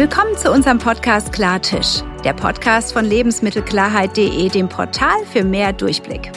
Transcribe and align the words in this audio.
Willkommen 0.00 0.34
zu 0.34 0.50
unserem 0.50 0.78
Podcast 0.78 1.30
Klartisch, 1.30 2.02
der 2.24 2.32
Podcast 2.32 2.94
von 2.94 3.04
Lebensmittelklarheit.de, 3.04 4.48
dem 4.48 4.66
Portal 4.66 5.26
für 5.30 5.44
mehr 5.44 5.74
Durchblick. 5.74 6.32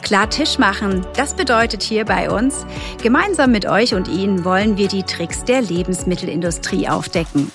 Klar 0.00 0.30
Tisch 0.30 0.56
machen, 0.56 1.06
das 1.14 1.34
bedeutet 1.34 1.82
hier 1.82 2.06
bei 2.06 2.30
uns, 2.30 2.64
gemeinsam 3.02 3.52
mit 3.52 3.66
euch 3.66 3.94
und 3.94 4.08
Ihnen 4.08 4.46
wollen 4.46 4.78
wir 4.78 4.88
die 4.88 5.02
Tricks 5.02 5.44
der 5.44 5.60
Lebensmittelindustrie 5.60 6.88
aufdecken. 6.88 7.52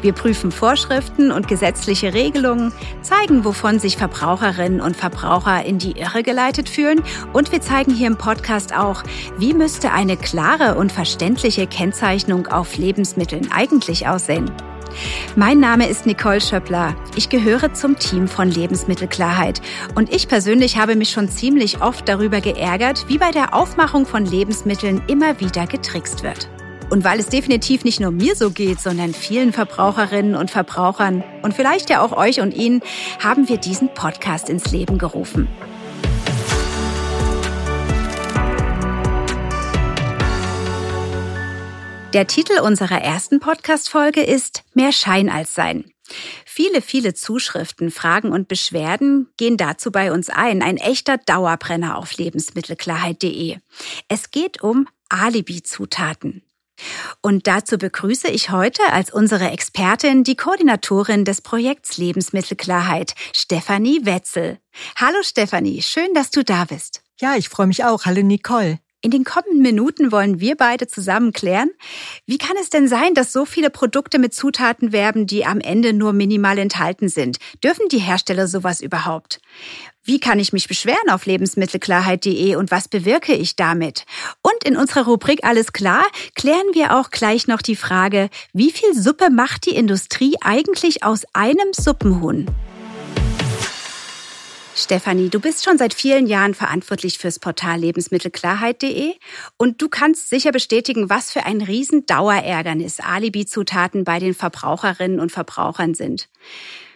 Wir 0.00 0.12
prüfen 0.12 0.52
Vorschriften 0.52 1.32
und 1.32 1.48
gesetzliche 1.48 2.14
Regelungen, 2.14 2.72
zeigen, 3.02 3.44
wovon 3.44 3.80
sich 3.80 3.96
Verbraucherinnen 3.96 4.80
und 4.80 4.96
Verbraucher 4.96 5.64
in 5.64 5.78
die 5.78 5.98
Irre 5.98 6.22
geleitet 6.22 6.68
fühlen 6.68 7.02
und 7.32 7.50
wir 7.50 7.60
zeigen 7.60 7.92
hier 7.92 8.06
im 8.06 8.16
Podcast 8.16 8.72
auch, 8.72 9.02
wie 9.38 9.54
müsste 9.54 9.90
eine 9.90 10.16
klare 10.16 10.76
und 10.76 10.92
verständliche 10.92 11.66
Kennzeichnung 11.66 12.46
auf 12.46 12.76
Lebensmitteln 12.76 13.50
eigentlich 13.50 14.06
aussehen. 14.06 14.52
Mein 15.36 15.60
Name 15.60 15.88
ist 15.88 16.06
Nicole 16.06 16.40
Schöppler. 16.40 16.94
Ich 17.16 17.28
gehöre 17.28 17.74
zum 17.74 17.98
Team 17.98 18.28
von 18.28 18.50
Lebensmittelklarheit 18.50 19.60
und 19.94 20.14
ich 20.14 20.28
persönlich 20.28 20.76
habe 20.76 20.96
mich 20.96 21.10
schon 21.10 21.28
ziemlich 21.28 21.82
oft 21.82 22.08
darüber 22.08 22.40
geärgert, 22.40 23.06
wie 23.08 23.18
bei 23.18 23.30
der 23.30 23.54
Aufmachung 23.54 24.06
von 24.06 24.24
Lebensmitteln 24.24 25.02
immer 25.06 25.40
wieder 25.40 25.66
getrickst 25.66 26.22
wird. 26.22 26.48
Und 26.90 27.02
weil 27.04 27.18
es 27.18 27.26
definitiv 27.26 27.84
nicht 27.84 28.00
nur 28.00 28.10
mir 28.10 28.36
so 28.36 28.50
geht, 28.50 28.80
sondern 28.80 29.14
vielen 29.14 29.52
Verbraucherinnen 29.52 30.36
und 30.36 30.50
Verbrauchern 30.50 31.24
und 31.42 31.54
vielleicht 31.54 31.90
ja 31.90 32.02
auch 32.02 32.12
euch 32.16 32.40
und 32.40 32.54
Ihnen, 32.54 32.82
haben 33.22 33.48
wir 33.48 33.56
diesen 33.56 33.92
Podcast 33.94 34.48
ins 34.48 34.70
Leben 34.70 34.98
gerufen. 34.98 35.48
Der 42.14 42.28
Titel 42.28 42.60
unserer 42.60 43.02
ersten 43.02 43.40
Podcast-Folge 43.40 44.22
ist 44.22 44.62
Mehr 44.72 44.92
Schein 44.92 45.28
als 45.28 45.52
Sein. 45.52 45.90
Viele, 46.46 46.80
viele 46.80 47.12
Zuschriften, 47.12 47.90
Fragen 47.90 48.30
und 48.30 48.46
Beschwerden 48.46 49.30
gehen 49.36 49.56
dazu 49.56 49.90
bei 49.90 50.12
uns 50.12 50.30
ein. 50.30 50.62
Ein 50.62 50.76
echter 50.76 51.18
Dauerbrenner 51.18 51.98
auf 51.98 52.16
lebensmittelklarheit.de. 52.16 53.56
Es 54.06 54.30
geht 54.30 54.62
um 54.62 54.86
Alibi-Zutaten. 55.08 56.44
Und 57.20 57.48
dazu 57.48 57.78
begrüße 57.78 58.28
ich 58.28 58.50
heute 58.50 58.84
als 58.92 59.12
unsere 59.12 59.50
Expertin 59.50 60.22
die 60.22 60.36
Koordinatorin 60.36 61.24
des 61.24 61.40
Projekts 61.40 61.96
Lebensmittelklarheit, 61.98 63.14
Stefanie 63.32 64.06
Wetzel. 64.06 64.60
Hallo 64.94 65.18
Stefanie, 65.22 65.82
schön, 65.82 66.14
dass 66.14 66.30
du 66.30 66.44
da 66.44 66.64
bist. 66.64 67.02
Ja, 67.20 67.34
ich 67.34 67.48
freue 67.48 67.66
mich 67.66 67.82
auch. 67.84 68.04
Hallo 68.04 68.22
Nicole. 68.22 68.78
In 69.04 69.10
den 69.10 69.24
kommenden 69.24 69.60
Minuten 69.60 70.12
wollen 70.12 70.40
wir 70.40 70.56
beide 70.56 70.86
zusammen 70.86 71.34
klären, 71.34 71.70
wie 72.24 72.38
kann 72.38 72.56
es 72.58 72.70
denn 72.70 72.88
sein, 72.88 73.12
dass 73.12 73.34
so 73.34 73.44
viele 73.44 73.68
Produkte 73.68 74.18
mit 74.18 74.32
Zutaten 74.32 74.92
werben, 74.92 75.26
die 75.26 75.44
am 75.44 75.60
Ende 75.60 75.92
nur 75.92 76.14
minimal 76.14 76.56
enthalten 76.56 77.10
sind? 77.10 77.36
Dürfen 77.62 77.86
die 77.90 77.98
Hersteller 77.98 78.48
sowas 78.48 78.80
überhaupt? 78.80 79.42
Wie 80.04 80.20
kann 80.20 80.38
ich 80.38 80.54
mich 80.54 80.68
beschweren 80.68 81.10
auf 81.10 81.26
lebensmittelklarheit.de 81.26 82.56
und 82.56 82.70
was 82.70 82.88
bewirke 82.88 83.34
ich 83.34 83.56
damit? 83.56 84.06
Und 84.40 84.64
in 84.64 84.74
unserer 84.74 85.04
Rubrik 85.04 85.44
Alles 85.44 85.74
klar 85.74 86.06
klären 86.34 86.68
wir 86.72 86.96
auch 86.96 87.10
gleich 87.10 87.46
noch 87.46 87.60
die 87.60 87.76
Frage, 87.76 88.30
wie 88.54 88.72
viel 88.72 88.94
Suppe 88.94 89.28
macht 89.28 89.66
die 89.66 89.76
Industrie 89.76 90.36
eigentlich 90.40 91.04
aus 91.04 91.24
einem 91.34 91.74
Suppenhuhn? 91.74 92.46
Stefanie, 94.76 95.28
du 95.28 95.38
bist 95.38 95.64
schon 95.64 95.78
seit 95.78 95.94
vielen 95.94 96.26
Jahren 96.26 96.52
verantwortlich 96.52 97.18
fürs 97.18 97.38
Portal 97.38 97.78
Lebensmittelklarheit.de 97.78 99.14
und 99.56 99.80
du 99.80 99.88
kannst 99.88 100.28
sicher 100.28 100.50
bestätigen, 100.50 101.08
was 101.08 101.30
für 101.30 101.46
ein 101.46 101.62
riesen 101.62 102.06
Dauerärgernis 102.06 102.98
Alibi-Zutaten 102.98 104.02
bei 104.02 104.18
den 104.18 104.34
Verbraucherinnen 104.34 105.20
und 105.20 105.30
Verbrauchern 105.30 105.94
sind. 105.94 106.28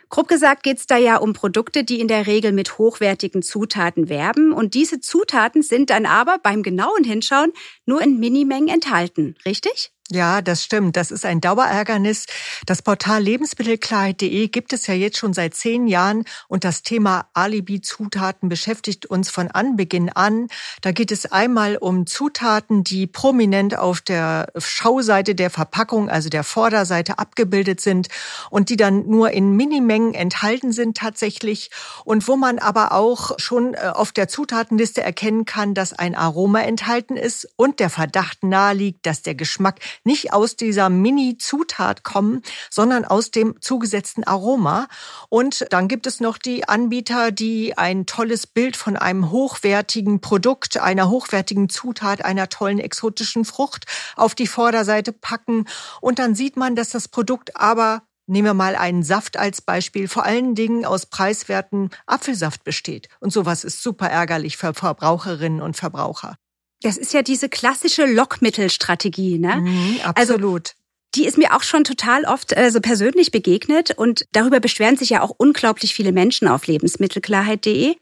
Grob 0.09 0.27
gesagt 0.27 0.65
geht 0.65 0.79
es 0.79 0.87
da 0.87 0.97
ja 0.97 1.19
um 1.19 1.35
Produkte, 1.35 1.85
die 1.85 2.01
in 2.01 2.09
der 2.09 2.27
Regel 2.27 2.51
mit 2.51 2.79
hochwertigen 2.79 3.43
Zutaten 3.43 4.09
werben 4.09 4.53
und 4.53 4.75
diese 4.75 5.01
Zutaten 5.01 5.63
sind 5.63 5.91
dann 5.91 6.05
aber 6.05 6.39
beim 6.43 6.65
genauen 6.65 7.05
Hinschauen 7.05 7.53
nur 7.87 8.03
in 8.03 8.19
Minimengen 8.19 8.69
enthalten, 8.69 9.37
richtig? 9.45 9.93
Ja, 10.11 10.41
das 10.41 10.65
stimmt. 10.65 10.97
Das 10.97 11.11
ist 11.11 11.27
ein 11.27 11.43
Dauerärgernis. 11.43 12.25
Das 12.65 12.81
Portal 12.81 13.23
Lebensmittelklarheit.de 13.23 14.49
gibt 14.49 14.73
es 14.73 14.87
ja 14.87 14.95
jetzt 14.95 15.19
schon 15.19 15.35
seit 15.35 15.53
zehn 15.53 15.87
Jahren 15.87 16.25
und 16.49 16.65
das 16.65 16.83
Thema 16.83 17.27
Alibi-Zutaten 17.35 18.49
beschäftigt 18.49 19.05
uns 19.05 19.29
von 19.29 19.49
Anbeginn 19.49 20.09
an. 20.09 20.49
Da 20.81 20.93
geht 20.93 21.13
es 21.13 21.31
einmal 21.31 21.77
um 21.77 22.07
Zutaten, 22.07 22.85
die 22.85 23.07
prominent 23.07 23.77
auf 23.77 24.01
der 24.01 24.51
Schauseite 24.57 25.35
der 25.35 25.51
Verpackung, 25.51 26.09
also 26.09 26.31
der 26.31 26.43
Vorderseite 26.43 27.19
abgebildet 27.19 27.83
sind 27.83 28.09
und 28.49 28.71
die 28.71 28.79
dann 28.79 29.07
nur 29.09 29.33
in 29.33 29.57
Minimengen 29.57 30.15
enthalten 30.15 30.73
sind 30.73 30.97
tatsächlich 30.97 31.71
und 32.07 32.27
wo 32.29 32.37
man 32.37 32.59
aber 32.59 32.93
auch 32.93 33.39
schon 33.39 33.75
äh, 33.75 33.93
auf 33.93 34.13
der 34.13 34.29
Zutatenliste 34.29 35.03
erkennen 35.03 35.45
kann, 35.45 35.75
dass 35.75 35.93
ein 35.93 36.15
Aroma 36.15 36.63
enthalten 36.63 37.19
ist 37.19 37.47
und 37.57 37.79
der 37.79 37.91
Verdacht 37.91 38.43
naheliegt, 38.43 39.05
dass 39.05 39.21
der 39.21 39.35
Geschmack 39.35 39.81
nicht 40.05 40.33
aus 40.33 40.57
dieser 40.57 40.89
Mini-Zutat 40.89 42.03
kommen, 42.03 42.43
sondern 42.71 43.05
aus 43.05 43.31
dem 43.31 43.61
zugesetzten 43.61 44.25
Aroma. 44.25 44.89
Und 45.29 45.67
dann 45.71 45.89
gibt 45.89 46.07
es 46.07 46.21
noch 46.21 46.39
die 46.39 46.69
Anbieter, 46.69 47.31
die 47.31 47.77
ein 47.77 48.07
tolles 48.07 48.47
Bild 48.47 48.77
von 48.77 48.97
einem 48.97 49.31
hochwertigen 49.31 50.21
Produkt, 50.21 50.79
einer 50.79 51.09
hochwertigen 51.11 51.69
Zutat, 51.69 52.25
einer 52.25 52.49
tollen 52.49 52.79
exotischen 52.79 53.45
Frucht 53.45 53.87
auf 54.17 54.35
die 54.35 54.47
Vorderseite 54.47 55.13
packen. 55.13 55.67
Und 56.01 56.19
dann 56.19 56.35
sieht 56.35 56.57
man, 56.57 56.75
dass 56.75 56.91
das 56.91 57.09
Produkt 57.09 57.57
aber 57.57 58.03
Nehmen 58.31 58.45
wir 58.45 58.53
mal 58.53 58.77
einen 58.77 59.03
Saft 59.03 59.39
als 59.39 59.63
Beispiel, 59.63 60.07
vor 60.07 60.27
allen 60.27 60.55
Dingen 60.55 60.85
aus 60.85 61.07
preiswerten 61.07 61.89
Apfelsaft 62.05 62.63
besteht. 62.63 63.09
Und 63.21 63.33
sowas 63.33 63.65
ist 63.65 63.83
super 63.83 64.11
ärgerlich 64.11 64.59
für 64.59 64.75
Verbraucherinnen 64.75 65.63
und 65.63 65.79
Verbraucher. 65.79 66.37
Das 66.83 66.97
ist 66.97 67.13
ja 67.13 67.23
diese 67.23 67.49
klassische 67.49 68.07
Lockmittelstrategie, 68.07 69.39
ne? 69.39 69.57
Mhm, 69.57 70.01
also 70.05 70.35
absolut. 70.35 70.69
Also, 70.69 70.79
die 71.15 71.27
ist 71.27 71.39
mir 71.39 71.57
auch 71.57 71.63
schon 71.63 71.85
total 71.85 72.25
oft 72.25 72.57
äh, 72.57 72.71
so 72.71 72.81
persönlich 72.81 73.31
begegnet 73.31 73.93
und 73.97 74.27
darüber 74.33 74.61
beschweren 74.61 74.97
sich 74.97 75.11
ja 75.11 75.23
auch 75.23 75.35
unglaublich 75.37 75.95
viele 75.95 76.13
Menschen 76.13 76.49
auf 76.49 76.67
lebensmittelklarheit.de. 76.67 77.97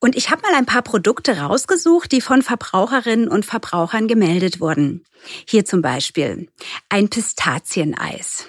Und 0.00 0.16
ich 0.16 0.30
habe 0.30 0.42
mal 0.42 0.54
ein 0.54 0.66
paar 0.66 0.82
Produkte 0.82 1.38
rausgesucht, 1.38 2.12
die 2.12 2.20
von 2.20 2.42
Verbraucherinnen 2.42 3.28
und 3.28 3.46
Verbrauchern 3.46 4.08
gemeldet 4.08 4.60
wurden. 4.60 5.04
Hier 5.48 5.64
zum 5.64 5.82
Beispiel 5.82 6.48
ein 6.88 7.08
Pistazieneis. 7.08 8.46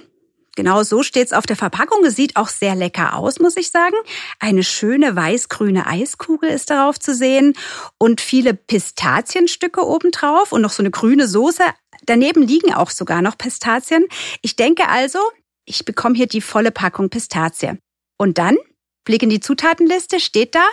Genau 0.58 0.82
so 0.82 1.04
steht's 1.04 1.34
auf 1.34 1.46
der 1.46 1.56
Verpackung. 1.56 2.04
Es 2.04 2.16
sieht 2.16 2.36
auch 2.36 2.48
sehr 2.48 2.74
lecker 2.74 3.16
aus, 3.16 3.38
muss 3.38 3.56
ich 3.58 3.70
sagen. 3.70 3.96
Eine 4.40 4.64
schöne 4.64 5.16
weiß-grüne 5.16 5.86
Eiskugel 5.86 6.50
ist 6.50 6.72
darauf 6.72 7.00
zu 7.00 7.14
sehen 7.14 7.54
und 8.00 8.22
viele 8.22 8.56
Pistazienstücke 8.56 9.86
obendrauf 9.86 10.52
und 10.52 10.62
noch 10.62 10.72
so 10.72 10.82
eine 10.82 10.90
grüne 10.90 11.28
Soße. 11.28 11.62
Daneben 12.08 12.42
liegen 12.42 12.74
auch 12.74 12.90
sogar 12.90 13.22
noch 13.22 13.38
Pistazien. 13.38 14.08
Ich 14.42 14.56
denke 14.56 14.90
also, 14.90 15.20
ich 15.66 15.86
bekomme 15.86 16.16
hier 16.16 16.28
die 16.28 16.42
volle 16.42 16.72
Packung 16.72 17.12
Pistazie. 17.12 17.78
Und 18.18 18.40
dann, 18.40 18.58
Blick 19.06 19.22
in 19.22 19.30
die 19.30 19.40
Zutatenliste, 19.40 20.20
steht 20.20 20.56
da 20.56 20.66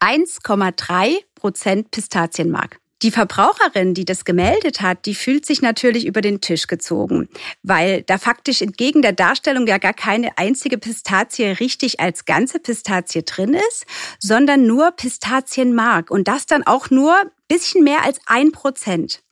1,3 0.00 1.16
Prozent 1.34 1.90
Pistazienmark. 1.90 2.78
Die 3.04 3.10
Verbraucherin, 3.10 3.92
die 3.92 4.06
das 4.06 4.24
gemeldet 4.24 4.80
hat, 4.80 5.04
die 5.04 5.14
fühlt 5.14 5.44
sich 5.44 5.60
natürlich 5.60 6.06
über 6.06 6.22
den 6.22 6.40
Tisch 6.40 6.66
gezogen, 6.68 7.28
weil 7.62 8.00
da 8.00 8.16
faktisch 8.16 8.62
entgegen 8.62 9.02
der 9.02 9.12
Darstellung 9.12 9.66
ja 9.66 9.76
gar 9.76 9.92
keine 9.92 10.38
einzige 10.38 10.78
Pistazie 10.78 11.48
richtig 11.60 12.00
als 12.00 12.24
ganze 12.24 12.60
Pistazie 12.60 13.22
drin 13.22 13.52
ist, 13.52 13.84
sondern 14.18 14.66
nur 14.66 14.90
Pistazienmark 14.92 16.10
und 16.10 16.28
das 16.28 16.46
dann 16.46 16.62
auch 16.66 16.88
nur 16.88 17.14
bisschen 17.46 17.84
mehr 17.84 18.04
als 18.04 18.20
ein 18.24 18.52
Prozent. 18.52 19.22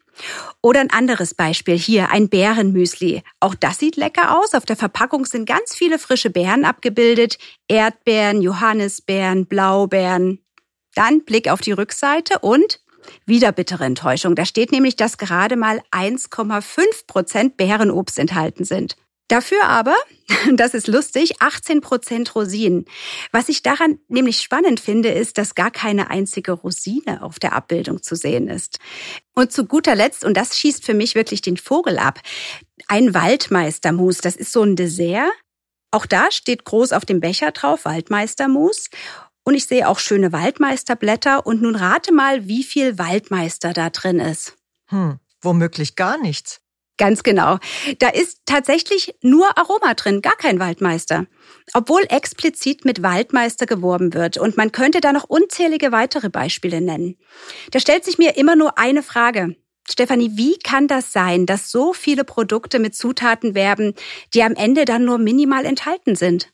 Oder 0.61 0.81
ein 0.81 0.91
anderes 0.91 1.33
Beispiel 1.33 1.79
hier, 1.79 2.11
ein 2.11 2.29
Bärenmüsli. 2.29 3.23
Auch 3.41 3.55
das 3.55 3.79
sieht 3.79 3.97
lecker 3.97 4.39
aus. 4.39 4.53
Auf 4.53 4.67
der 4.67 4.77
Verpackung 4.77 5.25
sind 5.25 5.47
ganz 5.47 5.75
viele 5.75 5.99
frische 5.99 6.29
Beeren 6.29 6.67
abgebildet. 6.67 7.39
Erdbeeren, 7.69 8.43
Johannisbeeren, 8.43 9.47
Blaubeeren. 9.47 10.41
Dann 10.95 11.25
Blick 11.25 11.49
auf 11.49 11.63
die 11.63 11.73
Rückseite 11.73 12.41
und 12.41 12.82
wieder 13.27 13.53
bittere 13.53 13.85
Enttäuschung. 13.85 14.35
Da 14.35 14.45
steht 14.45 14.73
nämlich, 14.73 14.97
dass 14.97 15.19
gerade 15.19 15.57
mal 15.57 15.81
1,5 15.91 17.07
Prozent 17.07 17.57
Beerenobst 17.57 18.19
enthalten 18.19 18.65
sind. 18.65 18.97
Dafür 19.33 19.65
aber, 19.65 19.95
das 20.57 20.75
ist 20.75 20.89
lustig, 20.89 21.41
18 21.41 21.81
Prozent 21.81 22.35
Rosinen. 22.35 22.85
Was 23.31 23.49
ich 23.49 23.63
daran 23.63 23.99
nämlich 24.09 24.41
spannend 24.41 24.79
finde, 24.79 25.09
ist, 25.09 25.39
dass 25.39 25.55
gar 25.55 25.71
keine 25.71 26.11
einzige 26.11 26.53
Rosine 26.53 27.23
auf 27.23 27.39
der 27.39 27.55
Abbildung 27.55 28.03
zu 28.03 28.15
sehen 28.15 28.49
ist. 28.49 28.79
Und 29.35 29.51
zu 29.51 29.65
guter 29.65 29.95
Letzt, 29.95 30.25
und 30.25 30.37
das 30.37 30.59
schießt 30.59 30.85
für 30.85 30.93
mich 30.93 31.15
wirklich 31.15 31.41
den 31.41 31.57
Vogel 31.57 31.99
ab, 31.99 32.21
ein 32.89 33.15
Waldmeistermus. 33.15 34.19
Das 34.19 34.37
ist 34.37 34.53
so 34.53 34.65
ein 34.65 34.77
Dessert. 34.77 35.33
Auch 35.91 36.05
da 36.05 36.31
steht 36.31 36.65
groß 36.65 36.93
auf 36.93 37.07
dem 37.07 37.21
Becher 37.21 37.53
drauf 37.53 37.87
Waldmeistermus. 37.87 38.91
Und 39.45 39.55
ich 39.55 39.67
sehe 39.67 39.89
auch 39.89 39.99
schöne 39.99 40.33
Waldmeisterblätter. 40.33 41.47
Und 41.47 41.63
nun 41.63 41.77
rate 41.77 42.13
mal, 42.13 42.47
wie 42.47 42.63
viel 42.63 42.99
Waldmeister 42.99 43.73
da 43.73 43.91
drin 43.91 44.21
ist. 44.21 44.57
Hm, 44.87 45.19
womöglich 45.41 45.97
gar 45.97 46.19
nichts. 46.19 46.61
Ganz 46.99 47.23
genau. 47.23 47.59
Da 47.99 48.11
ist 48.11 48.43
tatsächlich 48.47 49.15
nur 49.23 49.59
Aroma 49.59 49.95
drin, 49.95 50.23
gar 50.23 50.37
kein 50.37 50.61
Waldmeister. 50.61 51.27
Obwohl 51.75 52.03
explizit 52.09 52.85
mit 52.85 53.03
Waldmeister 53.03 53.67
geworben 53.67 54.15
wird. 54.15 54.39
Und 54.39 54.57
man 54.57 54.71
könnte 54.71 55.01
da 55.01 55.13
noch 55.13 55.25
unzählige 55.25 55.91
weitere 55.91 56.29
Beispiele 56.29 56.81
nennen. 56.81 57.17
Da 57.71 57.81
stellt 57.81 58.05
sich 58.05 58.19
mir 58.19 58.37
immer 58.37 58.57
nur 58.57 58.79
eine 58.79 59.03
Frage. 59.03 59.57
Stefanie, 59.91 60.37
wie 60.37 60.59
kann 60.59 60.87
das 60.87 61.13
sein, 61.13 61.45
dass 61.47 61.71
so 61.71 61.93
viele 61.93 62.25
Produkte 62.25 62.79
mit 62.79 62.95
Zutaten 62.95 63.55
werben, 63.55 63.95
die 64.33 64.43
am 64.43 64.55
Ende 64.55 64.85
dann 64.85 65.05
nur 65.05 65.19
minimal 65.19 65.65
enthalten 65.65 66.15
sind? 66.15 66.53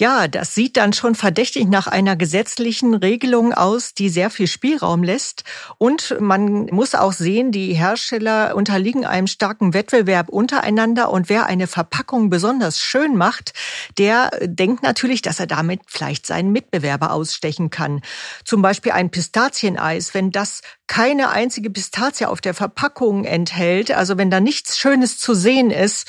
Ja, 0.00 0.28
das 0.28 0.54
sieht 0.54 0.78
dann 0.78 0.94
schon 0.94 1.14
verdächtig 1.14 1.68
nach 1.68 1.86
einer 1.86 2.16
gesetzlichen 2.16 2.94
Regelung 2.94 3.52
aus, 3.52 3.92
die 3.92 4.08
sehr 4.08 4.30
viel 4.30 4.46
Spielraum 4.46 5.02
lässt. 5.02 5.44
Und 5.76 6.16
man 6.20 6.68
muss 6.72 6.94
auch 6.94 7.12
sehen, 7.12 7.52
die 7.52 7.74
Hersteller 7.74 8.56
unterliegen 8.56 9.04
einem 9.04 9.26
starken 9.26 9.74
Wettbewerb 9.74 10.30
untereinander. 10.30 11.10
Und 11.10 11.28
wer 11.28 11.44
eine 11.44 11.66
Verpackung 11.66 12.30
besonders 12.30 12.80
schön 12.80 13.14
macht, 13.14 13.52
der 13.98 14.30
denkt 14.42 14.82
natürlich, 14.82 15.20
dass 15.20 15.38
er 15.38 15.46
damit 15.46 15.82
vielleicht 15.86 16.24
seinen 16.24 16.50
Mitbewerber 16.50 17.12
ausstechen 17.12 17.68
kann. 17.68 18.00
Zum 18.42 18.62
Beispiel 18.62 18.92
ein 18.92 19.10
Pistazieneis, 19.10 20.14
wenn 20.14 20.30
das 20.30 20.62
keine 20.86 21.28
einzige 21.28 21.68
Pistazie 21.68 22.24
auf 22.24 22.40
der 22.40 22.54
Verpackung 22.54 23.26
enthält, 23.26 23.90
also 23.90 24.16
wenn 24.16 24.30
da 24.30 24.40
nichts 24.40 24.78
Schönes 24.78 25.18
zu 25.18 25.34
sehen 25.34 25.70
ist, 25.70 26.06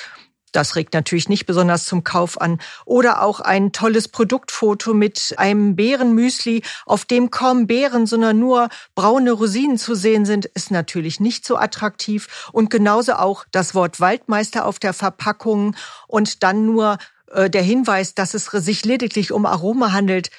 das 0.51 0.75
regt 0.75 0.93
natürlich 0.93 1.29
nicht 1.29 1.45
besonders 1.45 1.85
zum 1.85 2.03
Kauf 2.03 2.39
an. 2.39 2.59
Oder 2.85 3.21
auch 3.21 3.39
ein 3.39 3.71
tolles 3.71 4.07
Produktfoto 4.07 4.93
mit 4.93 5.35
einem 5.37 5.75
Beerenmüsli, 5.75 6.63
auf 6.85 7.05
dem 7.05 7.31
kaum 7.31 7.67
Beeren, 7.67 8.05
sondern 8.05 8.39
nur 8.39 8.69
braune 8.95 9.31
Rosinen 9.31 9.77
zu 9.77 9.95
sehen 9.95 10.25
sind, 10.25 10.45
ist 10.45 10.71
natürlich 10.71 11.19
nicht 11.19 11.45
so 11.45 11.57
attraktiv. 11.57 12.49
Und 12.51 12.69
genauso 12.69 13.13
auch 13.13 13.45
das 13.51 13.73
Wort 13.75 13.99
Waldmeister 13.99 14.65
auf 14.65 14.79
der 14.79 14.93
Verpackung 14.93 15.75
und 16.07 16.43
dann 16.43 16.65
nur 16.65 16.97
äh, 17.31 17.49
der 17.49 17.63
Hinweis, 17.63 18.13
dass 18.13 18.33
es 18.33 18.45
sich 18.45 18.85
lediglich 18.85 19.31
um 19.31 19.45
Aroma 19.45 19.91
handelt. 19.91 20.29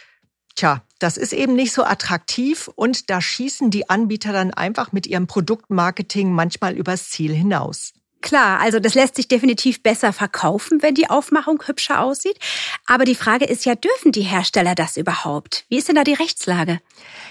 Tja, 0.55 0.83
das 0.99 1.17
ist 1.17 1.33
eben 1.33 1.55
nicht 1.55 1.73
so 1.73 1.85
attraktiv 1.85 2.69
und 2.75 3.09
da 3.09 3.23
schießen 3.23 3.71
die 3.71 3.89
Anbieter 3.89 4.33
dann 4.33 4.53
einfach 4.53 4.93
mit 4.93 5.07
ihrem 5.07 5.27
Produktmarketing 5.27 6.31
manchmal 6.31 6.75
übers 6.75 7.09
Ziel 7.09 7.33
hinaus. 7.33 7.95
Klar, 8.23 8.61
also 8.61 8.79
das 8.79 8.95
lässt 8.95 9.17
sich 9.17 9.29
definitiv 9.29 9.83
besser 9.83 10.13
verkaufen, 10.13 10.81
wenn 10.81 10.95
die 10.95 11.11
Aufmachung 11.11 11.63
hübscher 11.67 12.01
aussieht. 12.01 12.39
Aber 12.87 13.05
die 13.05 13.17
Frage 13.17 13.45
ist 13.45 13.65
ja, 13.65 13.75
dürfen 13.75 14.13
die 14.13 14.23
Hersteller 14.23 14.75
das 14.75 14.97
überhaupt? 14.97 15.65
Wie 15.69 15.77
ist 15.77 15.89
denn 15.89 15.97
da 15.97 16.05
die 16.05 16.15
Rechtslage? 16.15 16.81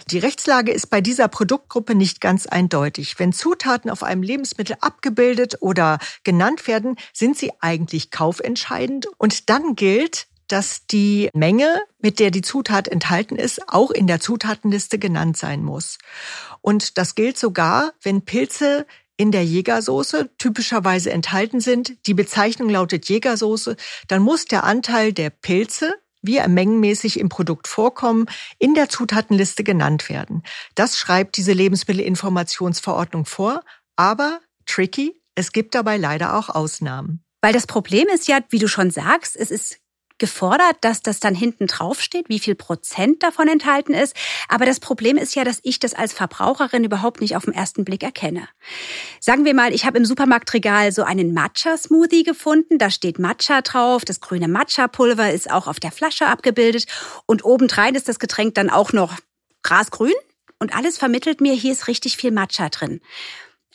Die 0.09 0.19
Rechtslage 0.19 0.71
ist 0.71 0.89
bei 0.89 1.01
dieser 1.01 1.29
Produktgruppe 1.29 1.95
nicht 1.95 2.19
ganz 2.19 2.45
eindeutig. 2.45 3.17
Wenn 3.17 3.31
Zutaten 3.33 3.89
auf 3.89 4.03
einem 4.03 4.21
Lebensmittel 4.21 4.75
abgebildet 4.81 5.57
oder 5.61 5.97
genannt 6.23 6.67
werden, 6.67 6.97
sind 7.13 7.37
sie 7.37 7.51
eigentlich 7.61 8.11
kaufentscheidend. 8.11 9.07
Und 9.17 9.49
dann 9.49 9.75
gilt, 9.75 10.27
dass 10.51 10.85
die 10.87 11.29
Menge, 11.33 11.81
mit 11.99 12.19
der 12.19 12.29
die 12.29 12.41
Zutat 12.41 12.89
enthalten 12.89 13.37
ist, 13.37 13.69
auch 13.69 13.91
in 13.91 14.07
der 14.07 14.19
Zutatenliste 14.19 14.99
genannt 14.99 15.37
sein 15.37 15.63
muss. 15.63 15.97
Und 16.59 16.97
das 16.97 17.15
gilt 17.15 17.37
sogar, 17.37 17.93
wenn 18.01 18.23
Pilze 18.23 18.85
in 19.21 19.31
der 19.31 19.45
Jägersoße 19.45 20.31
typischerweise 20.39 21.11
enthalten 21.11 21.59
sind, 21.59 22.07
die 22.07 22.15
Bezeichnung 22.15 22.69
lautet 22.69 23.07
Jägersoße, 23.07 23.75
dann 24.07 24.23
muss 24.23 24.45
der 24.45 24.63
Anteil 24.63 25.13
der 25.13 25.29
Pilze, 25.29 25.93
wie 26.23 26.37
er 26.37 26.47
mengenmäßig 26.47 27.19
im 27.19 27.29
Produkt 27.29 27.67
vorkommen, 27.67 28.25
in 28.57 28.73
der 28.73 28.89
Zutatenliste 28.89 29.63
genannt 29.63 30.09
werden. 30.09 30.41
Das 30.73 30.97
schreibt 30.97 31.37
diese 31.37 31.53
Lebensmittelinformationsverordnung 31.53 33.25
vor, 33.25 33.61
aber 33.95 34.39
tricky, 34.65 35.21
es 35.35 35.51
gibt 35.51 35.75
dabei 35.75 35.97
leider 35.97 36.35
auch 36.35 36.49
Ausnahmen. 36.49 37.23
Weil 37.41 37.53
das 37.53 37.67
Problem 37.67 38.07
ist 38.11 38.27
ja, 38.27 38.39
wie 38.49 38.57
du 38.57 38.67
schon 38.67 38.89
sagst, 38.89 39.35
es 39.35 39.51
ist 39.51 39.80
gefordert, 40.21 40.77
dass 40.81 41.01
das 41.01 41.19
dann 41.19 41.35
hinten 41.35 41.67
drauf 41.67 41.99
steht, 41.99 42.29
wie 42.29 42.39
viel 42.39 42.55
Prozent 42.55 43.23
davon 43.23 43.47
enthalten 43.49 43.93
ist. 43.93 44.15
Aber 44.47 44.65
das 44.65 44.79
Problem 44.79 45.17
ist 45.17 45.35
ja, 45.35 45.43
dass 45.43 45.59
ich 45.63 45.79
das 45.79 45.93
als 45.95 46.13
Verbraucherin 46.13 46.83
überhaupt 46.85 47.19
nicht 47.19 47.35
auf 47.35 47.45
den 47.45 47.53
ersten 47.53 47.83
Blick 47.83 48.03
erkenne. 48.03 48.47
Sagen 49.19 49.43
wir 49.43 49.55
mal, 49.55 49.73
ich 49.73 49.83
habe 49.83 49.97
im 49.97 50.05
Supermarktregal 50.05 50.91
so 50.91 51.03
einen 51.03 51.33
Matcha-Smoothie 51.33 52.23
gefunden. 52.23 52.77
Da 52.77 52.91
steht 52.91 53.17
Matcha 53.19 53.61
drauf. 53.61 54.05
Das 54.05 54.21
grüne 54.21 54.47
Matcha-Pulver 54.47 55.33
ist 55.33 55.51
auch 55.51 55.67
auf 55.67 55.79
der 55.79 55.91
Flasche 55.91 56.27
abgebildet. 56.27 56.85
Und 57.25 57.43
obendrein 57.43 57.95
ist 57.95 58.07
das 58.07 58.19
Getränk 58.19 58.53
dann 58.53 58.69
auch 58.69 58.93
noch 58.93 59.17
grasgrün. 59.63 60.13
Und 60.59 60.75
alles 60.75 60.99
vermittelt 60.99 61.41
mir, 61.41 61.53
hier 61.53 61.71
ist 61.71 61.87
richtig 61.87 62.15
viel 62.15 62.29
Matcha 62.31 62.69
drin. 62.69 63.01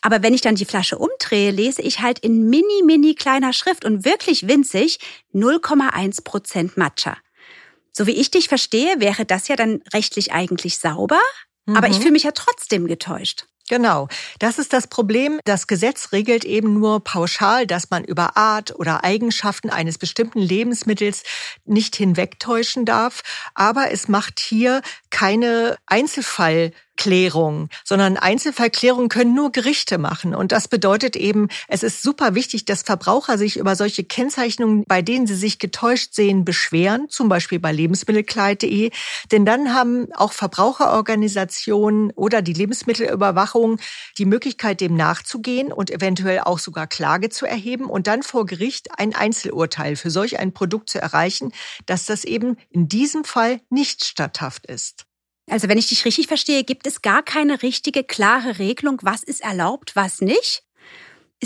Aber 0.03 0.23
wenn 0.23 0.35
ich 0.35 0.41
dann 0.41 0.55
die 0.55 0.65
Flasche 0.65 0.99
umdrehe, 0.99 1.51
lese 1.51 1.83
ich 1.83 2.01
halt 2.01 2.19
in 2.19 2.49
mini, 2.49 2.83
mini 2.85 3.15
kleiner 3.15 3.53
Schrift 3.53 3.85
und 3.85 4.05
wirklich 4.05 4.47
winzig 4.47 4.99
0,1 5.35 6.23
Prozent 6.23 6.77
Matcha. 6.77 7.17
So 7.93 8.07
wie 8.07 8.13
ich 8.13 8.31
dich 8.31 8.49
verstehe, 8.49 9.01
wäre 9.01 9.25
das 9.25 9.49
ja 9.49 9.57
dann 9.57 9.83
rechtlich 9.93 10.33
eigentlich 10.33 10.79
sauber, 10.79 11.21
mhm. 11.65 11.77
aber 11.77 11.89
ich 11.89 11.97
mhm. 11.97 12.03
fühle 12.03 12.13
mich 12.13 12.25
ja 12.25 12.33
trotzdem 12.33 12.87
getäuscht. 12.87 13.47
Genau. 13.69 14.09
Das 14.39 14.59
ist 14.59 14.73
das 14.73 14.87
Problem. 14.87 15.41
Das 15.45 15.67
Gesetz 15.67 16.13
regelt 16.13 16.45
eben 16.45 16.75
nur 16.75 17.03
pauschal, 17.03 17.67
dass 17.67 17.91
man 17.91 18.05
über 18.05 18.37
Art 18.37 18.79
oder 18.79 19.03
Eigenschaften 19.03 19.71
eines 19.71 19.99
bestimmten 19.99 20.39
Lebensmittels 20.39 21.25
nicht 21.65 21.97
hinwegtäuschen 21.97 22.85
darf. 22.85 23.23
Aber 23.55 23.91
es 23.91 24.07
macht 24.07 24.39
hier 24.39 24.83
keine 25.11 25.77
Einzelfall 25.87 26.73
Klärung, 26.97 27.69
sondern 27.85 28.17
Einzelfallklärungen 28.17 29.09
können 29.09 29.35
nur 29.35 29.53
Gerichte 29.53 29.99
machen. 29.99 30.35
Und 30.35 30.53
das 30.53 30.69
bedeutet 30.69 31.15
eben, 31.15 31.49
es 31.69 31.83
ist 31.83 32.03
super 32.03 32.35
wichtig, 32.35 32.65
dass 32.65 32.83
Verbraucher 32.83 33.39
sich 33.39 33.59
über 33.59 33.77
solche 33.77 34.05
Kennzeichnungen, 34.05 34.85
bei 34.87 35.03
denen 35.03 35.27
sie 35.27 35.35
sich 35.35 35.59
getäuscht 35.59 36.15
sehen, 36.15 36.45
beschweren, 36.45 37.09
zum 37.09 37.29
Beispiel 37.29 37.59
bei 37.59 37.73
lebensmittelkleid.de. 37.73 38.91
Denn 39.31 39.45
dann 39.45 39.75
haben 39.75 40.09
auch 40.15 40.33
Verbraucherorganisationen 40.33 42.13
oder 42.13 42.43
die 42.43 42.55
Lebensmittelüberwachung 42.55 43.56
die 44.19 44.25
Möglichkeit, 44.25 44.81
dem 44.81 44.97
nachzugehen 44.97 45.73
und 45.73 45.91
eventuell 45.91 46.41
auch 46.41 46.59
sogar 46.59 46.87
Klage 46.87 47.31
zu 47.31 47.47
erheben 47.47 47.87
und 47.87 48.07
dann 48.07 48.23
vor 48.23 48.47
Gericht 48.47 48.89
ein 48.99 49.15
Einzelurteil 49.15 49.97
für 49.97 50.11
solch 50.11 50.39
ein 50.39 50.53
Produkt 50.53 50.91
zu 50.91 51.01
erreichen, 51.01 51.53
dass 51.87 52.07
das 52.07 52.25
eben 52.25 52.57
in 52.71 52.89
diesem 52.89 53.25
Fall 53.25 53.61
nicht 53.71 54.05
statthaft 54.05 54.67
ist. 54.67 55.07
Also 55.49 55.69
wenn 55.69 55.79
ich 55.79 55.89
dich 55.89 56.05
richtig 56.05 56.27
verstehe, 56.27 56.65
gibt 56.65 56.87
es 56.87 57.03
gar 57.03 57.23
keine 57.23 57.63
richtige, 57.63 58.03
klare 58.03 58.59
Regelung, 58.59 58.99
was 59.03 59.23
ist 59.23 59.43
erlaubt, 59.43 59.95
was 59.95 60.21
nicht? 60.21 60.66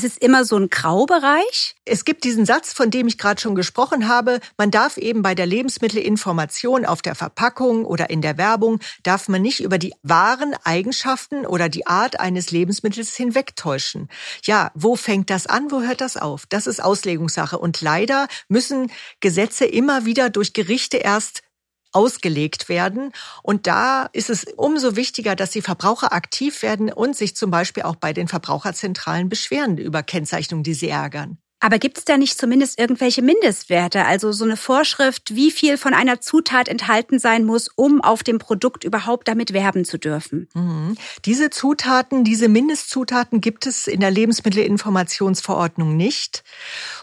Ist 0.00 0.14
es 0.14 0.16
immer 0.16 0.46
so 0.46 0.56
ein 0.56 0.70
Graubereich? 0.70 1.76
Es 1.84 2.06
gibt 2.06 2.24
diesen 2.24 2.46
Satz, 2.46 2.72
von 2.72 2.90
dem 2.90 3.06
ich 3.06 3.18
gerade 3.18 3.38
schon 3.38 3.54
gesprochen 3.54 4.08
habe. 4.08 4.40
Man 4.56 4.70
darf 4.70 4.96
eben 4.96 5.20
bei 5.20 5.34
der 5.34 5.44
Lebensmittelinformation 5.44 6.86
auf 6.86 7.02
der 7.02 7.14
Verpackung 7.14 7.84
oder 7.84 8.08
in 8.08 8.22
der 8.22 8.38
Werbung, 8.38 8.80
darf 9.02 9.28
man 9.28 9.42
nicht 9.42 9.60
über 9.60 9.76
die 9.76 9.92
wahren 10.02 10.56
Eigenschaften 10.64 11.44
oder 11.44 11.68
die 11.68 11.86
Art 11.86 12.18
eines 12.18 12.50
Lebensmittels 12.50 13.14
hinwegtäuschen. 13.14 14.08
Ja, 14.44 14.70
wo 14.74 14.96
fängt 14.96 15.28
das 15.28 15.46
an? 15.46 15.70
Wo 15.70 15.82
hört 15.82 16.00
das 16.00 16.16
auf? 16.16 16.46
Das 16.48 16.66
ist 16.66 16.82
Auslegungssache. 16.82 17.58
Und 17.58 17.82
leider 17.82 18.26
müssen 18.48 18.90
Gesetze 19.20 19.66
immer 19.66 20.06
wieder 20.06 20.30
durch 20.30 20.54
Gerichte 20.54 20.96
erst 20.96 21.42
ausgelegt 21.92 22.68
werden. 22.68 23.12
Und 23.42 23.66
da 23.66 24.08
ist 24.12 24.30
es 24.30 24.44
umso 24.56 24.96
wichtiger, 24.96 25.36
dass 25.36 25.50
die 25.50 25.62
Verbraucher 25.62 26.12
aktiv 26.12 26.62
werden 26.62 26.92
und 26.92 27.16
sich 27.16 27.36
zum 27.36 27.50
Beispiel 27.50 27.82
auch 27.82 27.96
bei 27.96 28.12
den 28.12 28.28
Verbraucherzentralen 28.28 29.28
beschweren 29.28 29.78
über 29.78 30.02
Kennzeichnungen, 30.02 30.64
die 30.64 30.74
sie 30.74 30.88
ärgern. 30.88 31.38
Aber 31.60 31.78
gibt 31.78 31.98
es 31.98 32.06
da 32.06 32.16
nicht 32.16 32.38
zumindest 32.38 32.78
irgendwelche 32.78 33.20
Mindestwerte, 33.20 34.06
also 34.06 34.32
so 34.32 34.44
eine 34.44 34.56
Vorschrift, 34.56 35.34
wie 35.34 35.50
viel 35.50 35.76
von 35.76 35.92
einer 35.92 36.20
Zutat 36.20 36.68
enthalten 36.68 37.18
sein 37.18 37.44
muss, 37.44 37.68
um 37.68 38.00
auf 38.00 38.22
dem 38.22 38.38
Produkt 38.38 38.82
überhaupt 38.82 39.28
damit 39.28 39.52
werben 39.52 39.84
zu 39.84 39.98
dürfen? 39.98 40.48
Mhm. 40.54 40.96
Diese 41.26 41.50
Zutaten, 41.50 42.24
diese 42.24 42.48
Mindestzutaten 42.48 43.42
gibt 43.42 43.66
es 43.66 43.86
in 43.86 44.00
der 44.00 44.10
Lebensmittelinformationsverordnung 44.10 45.96
nicht. 45.96 46.44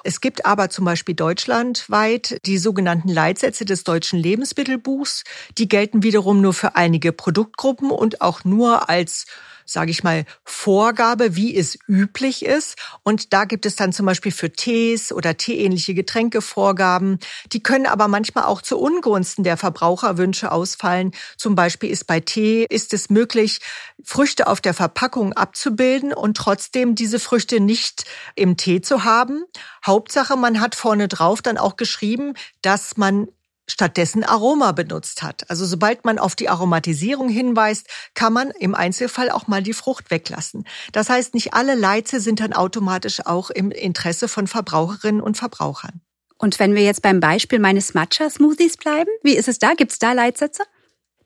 Es 0.04 0.22
gibt 0.22 0.48
aber 0.48 0.72
zum 0.72 0.86
Beispiel 0.86 1.14
deutschlandweit 1.14 2.40
die 2.46 2.58
sogenannten 2.58 3.10
Leitsätze 3.10 3.64
des 3.64 3.84
deutschen 3.84 4.18
Lebensmittelbuchs. 4.18 5.24
Die 5.60 5.70
gelten 5.70 6.02
wiederum 6.02 6.42
nur 6.42 6.54
für 6.54 6.76
einige 6.76 7.14
Produktgruppen 7.14 7.92
und 7.92 8.22
auch 8.22 8.44
nur 8.44 8.90
als 8.90 9.28
sage 9.68 9.92
ich 9.92 10.04
mal, 10.04 10.26
Vorgabe, 10.46 11.36
wie 11.36 11.56
es 11.56 11.78
üblich 11.88 12.46
ist. 12.46 12.78
Und 13.04 13.34
da 13.34 13.46
gibt 13.46 13.66
es 13.66 13.76
dann 13.76 13.94
zum 13.94 14.06
Beispiel 14.06 14.32
für 14.32 14.52
Tees 14.52 15.12
oder 15.12 15.38
teeähnliche 15.38 15.94
Getränke 15.94 16.42
Vorgaben. 16.42 17.20
Die 17.52 17.62
können 17.62 17.86
aber 17.86 18.08
manchmal 18.08 18.46
auch 18.46 18.62
zu 18.62 18.80
Ungunsten 18.80 19.44
der 19.44 19.58
Verbraucherwünsche 19.58 20.52
ausfallen. 20.52 21.12
Zum 21.38 21.56
Beispiel 21.56 21.92
ist 21.92 22.08
bei 22.08 22.22
Tee, 22.22 22.66
ist 22.70 22.94
es 22.94 23.10
möglich, 23.10 23.60
Früchte 24.04 24.48
auf 24.48 24.62
der 24.62 24.74
Verpackung 24.74 25.34
abzubilden 25.34 26.14
und 26.14 26.38
trotzdem 26.38 26.96
diese 26.96 27.20
Früchte 27.20 27.60
nicht 27.60 28.06
im 28.36 28.56
Tee 28.56 28.82
zu 28.82 29.04
haben. 29.04 29.44
Hauptsache, 29.86 30.38
man 30.38 30.62
hat 30.62 30.76
vorne 30.76 31.10
drauf 31.10 31.42
dann 31.42 31.58
auch 31.58 31.76
geschrieben, 31.76 32.34
dass 32.62 32.96
man 32.96 33.28
stattdessen 33.68 34.24
Aroma 34.24 34.72
benutzt 34.72 35.24
hat. 35.24 35.50
Also 35.50 35.66
sobald 35.66 36.06
man 36.06 36.20
auf 36.20 36.36
die 36.36 36.50
Aromatisierung 36.50 37.30
hinweist, 37.30 37.88
kann 38.14 38.34
man 38.34 38.52
im 38.52 38.74
Einzelfall 38.74 39.30
auch 39.30 39.48
mal 39.48 39.62
die 39.62 39.74
Frucht 39.74 40.10
weglassen. 40.10 40.66
Das 40.94 41.10
heißt, 41.10 41.34
nicht 41.34 41.54
alle 41.54 41.76
Leize 41.76 42.20
sind 42.20 42.40
dann 42.40 42.54
automatisch 42.54 43.26
auch 43.26 43.50
im 43.50 43.72
Interesse 43.72 44.28
von 44.28 44.48
Verbraucherinnen 44.48 45.22
und 45.22 45.38
Verbrauchern. 45.38 46.02
Und 46.38 46.60
wenn 46.60 46.76
wir 46.76 46.84
jetzt 46.84 47.02
beim 47.02 47.20
Beispiel 47.20 47.60
meines 47.60 47.94
Matcha-Smoothies 47.94 48.78
bleiben, 48.78 49.10
wie 49.24 49.36
ist 49.36 49.48
es 49.48 49.60
da? 49.60 49.74
Gibt 49.74 49.92
es 49.92 50.00
da 50.00 50.14
Leitsätze? 50.14 50.64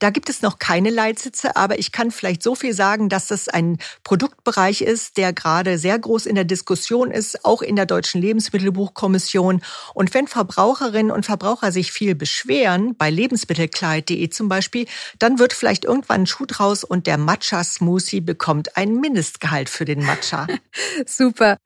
Da 0.01 0.09
gibt 0.09 0.29
es 0.29 0.41
noch 0.41 0.57
keine 0.57 0.89
Leitsitze, 0.89 1.55
aber 1.55 1.77
ich 1.77 1.91
kann 1.91 2.09
vielleicht 2.09 2.41
so 2.41 2.55
viel 2.55 2.73
sagen, 2.73 3.07
dass 3.07 3.27
das 3.27 3.47
ein 3.47 3.77
Produktbereich 4.03 4.81
ist, 4.81 5.17
der 5.17 5.31
gerade 5.31 5.77
sehr 5.77 5.99
groß 5.99 6.25
in 6.25 6.33
der 6.33 6.43
Diskussion 6.43 7.11
ist, 7.11 7.45
auch 7.45 7.61
in 7.61 7.75
der 7.75 7.85
Deutschen 7.85 8.19
Lebensmittelbuchkommission. 8.19 9.61
Und 9.93 10.13
wenn 10.15 10.27
Verbraucherinnen 10.27 11.11
und 11.11 11.27
Verbraucher 11.27 11.71
sich 11.71 11.91
viel 11.91 12.15
beschweren, 12.15 12.95
bei 12.97 13.11
lebensmittelkleid.de 13.11 14.27
zum 14.31 14.49
Beispiel, 14.49 14.87
dann 15.19 15.37
wird 15.37 15.53
vielleicht 15.53 15.85
irgendwann 15.85 16.21
ein 16.21 16.27
Schuh 16.27 16.47
draus 16.47 16.83
und 16.83 17.05
der 17.05 17.19
Matcha-Smoothie 17.19 18.21
bekommt 18.21 18.77
ein 18.77 18.95
Mindestgehalt 18.95 19.69
für 19.69 19.85
den 19.85 20.03
Matcha. 20.03 20.47
Super. 21.05 21.57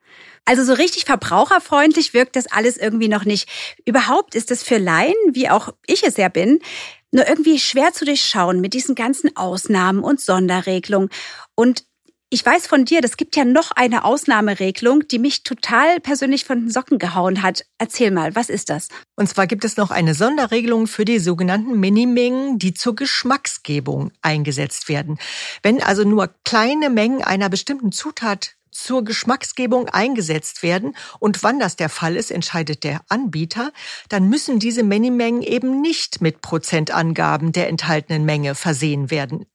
Also 0.43 0.65
so 0.65 0.73
richtig 0.73 1.05
verbraucherfreundlich 1.05 2.13
wirkt 2.13 2.35
das 2.35 2.47
alles 2.47 2.75
irgendwie 2.75 3.07
noch 3.07 3.23
nicht. 3.23 3.49
Überhaupt 3.85 4.35
ist 4.35 4.51
es 4.51 4.61
für 4.61 4.77
Laien, 4.77 5.15
wie 5.31 5.49
auch 5.49 5.73
ich 5.87 6.03
es 6.03 6.17
ja 6.17 6.27
bin, 6.27 6.59
nur 7.15 7.27
irgendwie 7.27 7.59
schwer 7.59 7.93
zu 7.93 8.05
durchschauen 8.05 8.59
mit 8.61 8.73
diesen 8.73 8.93
ganzen 8.93 9.35
Ausnahmen 9.37 10.03
und 10.03 10.19
Sonderregelungen. 10.19 11.09
Und 11.55 11.85
ich 12.29 12.45
weiß 12.45 12.67
von 12.67 12.83
dir, 12.83 12.99
es 13.03 13.15
gibt 13.15 13.37
ja 13.37 13.45
noch 13.45 13.71
eine 13.71 14.03
Ausnahmeregelung, 14.03 15.07
die 15.07 15.19
mich 15.19 15.43
total 15.43 16.01
persönlich 16.01 16.43
von 16.43 16.61
den 16.61 16.69
Socken 16.69 16.99
gehauen 16.99 17.41
hat. 17.41 17.65
Erzähl 17.77 18.11
mal, 18.11 18.35
was 18.35 18.49
ist 18.49 18.69
das? 18.69 18.89
Und 19.15 19.29
zwar 19.29 19.47
gibt 19.47 19.63
es 19.63 19.77
noch 19.77 19.91
eine 19.91 20.13
Sonderregelung 20.13 20.87
für 20.87 21.05
die 21.05 21.19
sogenannten 21.19 21.79
Minimengen, 21.79 22.59
die 22.59 22.73
zur 22.73 22.95
Geschmacksgebung 22.95 24.11
eingesetzt 24.21 24.89
werden. 24.89 25.17
Wenn 25.63 25.81
also 25.81 26.03
nur 26.03 26.35
kleine 26.43 26.89
Mengen 26.89 27.23
einer 27.23 27.47
bestimmten 27.47 27.93
Zutat 27.93 28.55
zur 28.75 29.03
Geschmacksgebung 29.03 29.89
eingesetzt 29.89 30.63
werden. 30.63 30.95
Und 31.19 31.43
wann 31.43 31.59
das 31.59 31.75
der 31.75 31.89
Fall 31.89 32.15
ist, 32.15 32.31
entscheidet 32.31 32.83
der 32.83 33.01
Anbieter. 33.09 33.71
Dann 34.09 34.29
müssen 34.29 34.59
diese 34.59 34.83
Minimengen 34.83 35.41
eben 35.41 35.81
nicht 35.81 36.21
mit 36.21 36.41
Prozentangaben 36.41 37.51
der 37.51 37.69
enthaltenen 37.69 38.25
Menge 38.25 38.55
versehen 38.55 39.09
werden. 39.09 39.45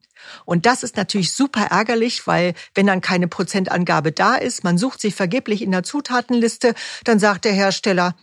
Und 0.44 0.66
das 0.66 0.82
ist 0.82 0.96
natürlich 0.96 1.32
super 1.32 1.66
ärgerlich, 1.70 2.26
weil 2.26 2.54
wenn 2.74 2.86
dann 2.86 3.00
keine 3.00 3.28
Prozentangabe 3.28 4.12
da 4.12 4.34
ist, 4.34 4.64
man 4.64 4.78
sucht 4.78 5.00
sich 5.00 5.14
vergeblich 5.14 5.62
in 5.62 5.70
der 5.70 5.82
Zutatenliste, 5.82 6.74
dann 7.04 7.18
sagt 7.18 7.44
der 7.44 7.52
Hersteller, 7.52 8.14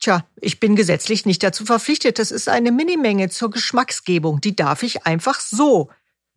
Tja, 0.00 0.26
ich 0.40 0.58
bin 0.58 0.74
gesetzlich 0.74 1.26
nicht 1.26 1.44
dazu 1.44 1.64
verpflichtet. 1.64 2.18
Das 2.18 2.32
ist 2.32 2.48
eine 2.48 2.72
Minimenge 2.72 3.28
zur 3.28 3.50
Geschmacksgebung. 3.50 4.40
Die 4.40 4.56
darf 4.56 4.82
ich 4.82 5.06
einfach 5.06 5.38
so 5.38 5.90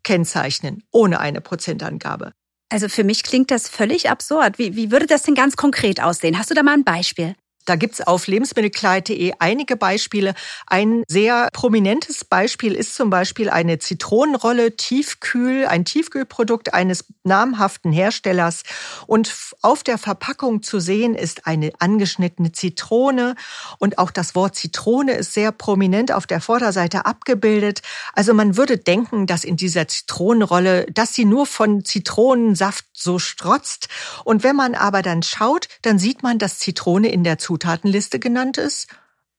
kennzeichnen, 0.03 0.83
ohne 0.91 1.19
eine 1.19 1.41
Prozentangabe. 1.41 2.33
Also 2.69 2.89
für 2.89 3.03
mich 3.03 3.23
klingt 3.23 3.51
das 3.51 3.69
völlig 3.69 4.09
absurd. 4.09 4.57
Wie, 4.57 4.75
wie 4.75 4.91
würde 4.91 5.05
das 5.05 5.23
denn 5.23 5.35
ganz 5.35 5.55
konkret 5.55 6.01
aussehen? 6.01 6.37
Hast 6.37 6.49
du 6.49 6.55
da 6.55 6.63
mal 6.63 6.73
ein 6.73 6.83
Beispiel? 6.83 7.35
Da 7.65 7.75
gibt's 7.75 8.01
auf 8.01 8.27
lebensmittelkleid.de 8.27 9.33
einige 9.39 9.75
Beispiele. 9.75 10.35
Ein 10.67 11.03
sehr 11.07 11.49
prominentes 11.51 12.23
Beispiel 12.23 12.73
ist 12.75 12.95
zum 12.95 13.09
Beispiel 13.09 13.49
eine 13.49 13.79
Zitronenrolle 13.79 14.75
Tiefkühl, 14.75 15.65
ein 15.65 15.83
Tiefkühlprodukt 15.83 16.73
eines 16.73 17.05
namhaften 17.23 17.91
Herstellers. 17.91 18.63
Und 19.07 19.33
auf 19.61 19.83
der 19.83 19.97
Verpackung 19.97 20.61
zu 20.61 20.79
sehen 20.79 21.15
ist 21.15 21.47
eine 21.47 21.71
angeschnittene 21.79 22.51
Zitrone. 22.51 23.35
Und 23.79 23.97
auch 23.97 24.11
das 24.11 24.35
Wort 24.35 24.55
Zitrone 24.55 25.13
ist 25.13 25.33
sehr 25.33 25.51
prominent 25.51 26.11
auf 26.11 26.27
der 26.27 26.41
Vorderseite 26.41 27.05
abgebildet. 27.05 27.81
Also 28.13 28.33
man 28.33 28.57
würde 28.57 28.77
denken, 28.77 29.25
dass 29.25 29.43
in 29.43 29.57
dieser 29.57 29.87
Zitronenrolle, 29.87 30.85
dass 30.91 31.13
sie 31.13 31.25
nur 31.25 31.47
von 31.47 31.83
Zitronensaft 31.83 32.85
so 32.93 33.17
strotzt. 33.17 33.87
Und 34.23 34.43
wenn 34.43 34.55
man 34.55 34.75
aber 34.75 35.01
dann 35.01 35.23
schaut, 35.23 35.67
dann 35.81 35.97
sieht 35.97 36.21
man, 36.21 36.37
dass 36.37 36.59
Zitrone 36.59 37.09
in 37.09 37.23
der 37.23 37.39
Zutatenliste 37.55 38.19
genannt 38.19 38.57
ist, 38.57 38.87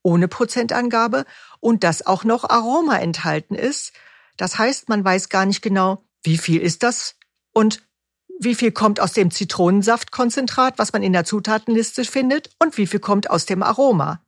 ohne 0.03 0.27
Prozentangabe 0.27 1.27
und 1.61 1.85
dass 1.85 2.07
auch 2.07 2.25
noch 2.25 2.49
Aroma 2.49 2.97
enthalten 2.97 3.55
ist. 3.55 3.93
Das 4.39 4.59
heißt, 4.59 4.89
man 4.89 5.05
weiß 5.05 5.29
gar 5.29 5.45
nicht 5.45 5.61
genau, 5.61 6.03
wie 6.23 6.39
viel 6.39 6.63
ist 6.63 6.83
das 6.83 7.17
und 7.53 7.87
wie 8.41 8.55
viel 8.55 8.73
kommt 8.73 9.01
aus 9.01 9.13
dem 9.13 9.31
Zitronensaftkonzentrat, 9.31 10.79
was 10.79 10.95
man 10.95 11.03
in 11.03 11.13
der 11.13 11.25
Zutatenliste 11.25 12.05
findet, 12.05 12.51
und 12.59 12.79
wie 12.79 12.87
viel 12.87 13.01
kommt 13.01 13.31
aus 13.31 13.45
dem 13.45 13.63
Aroma. 13.63 14.23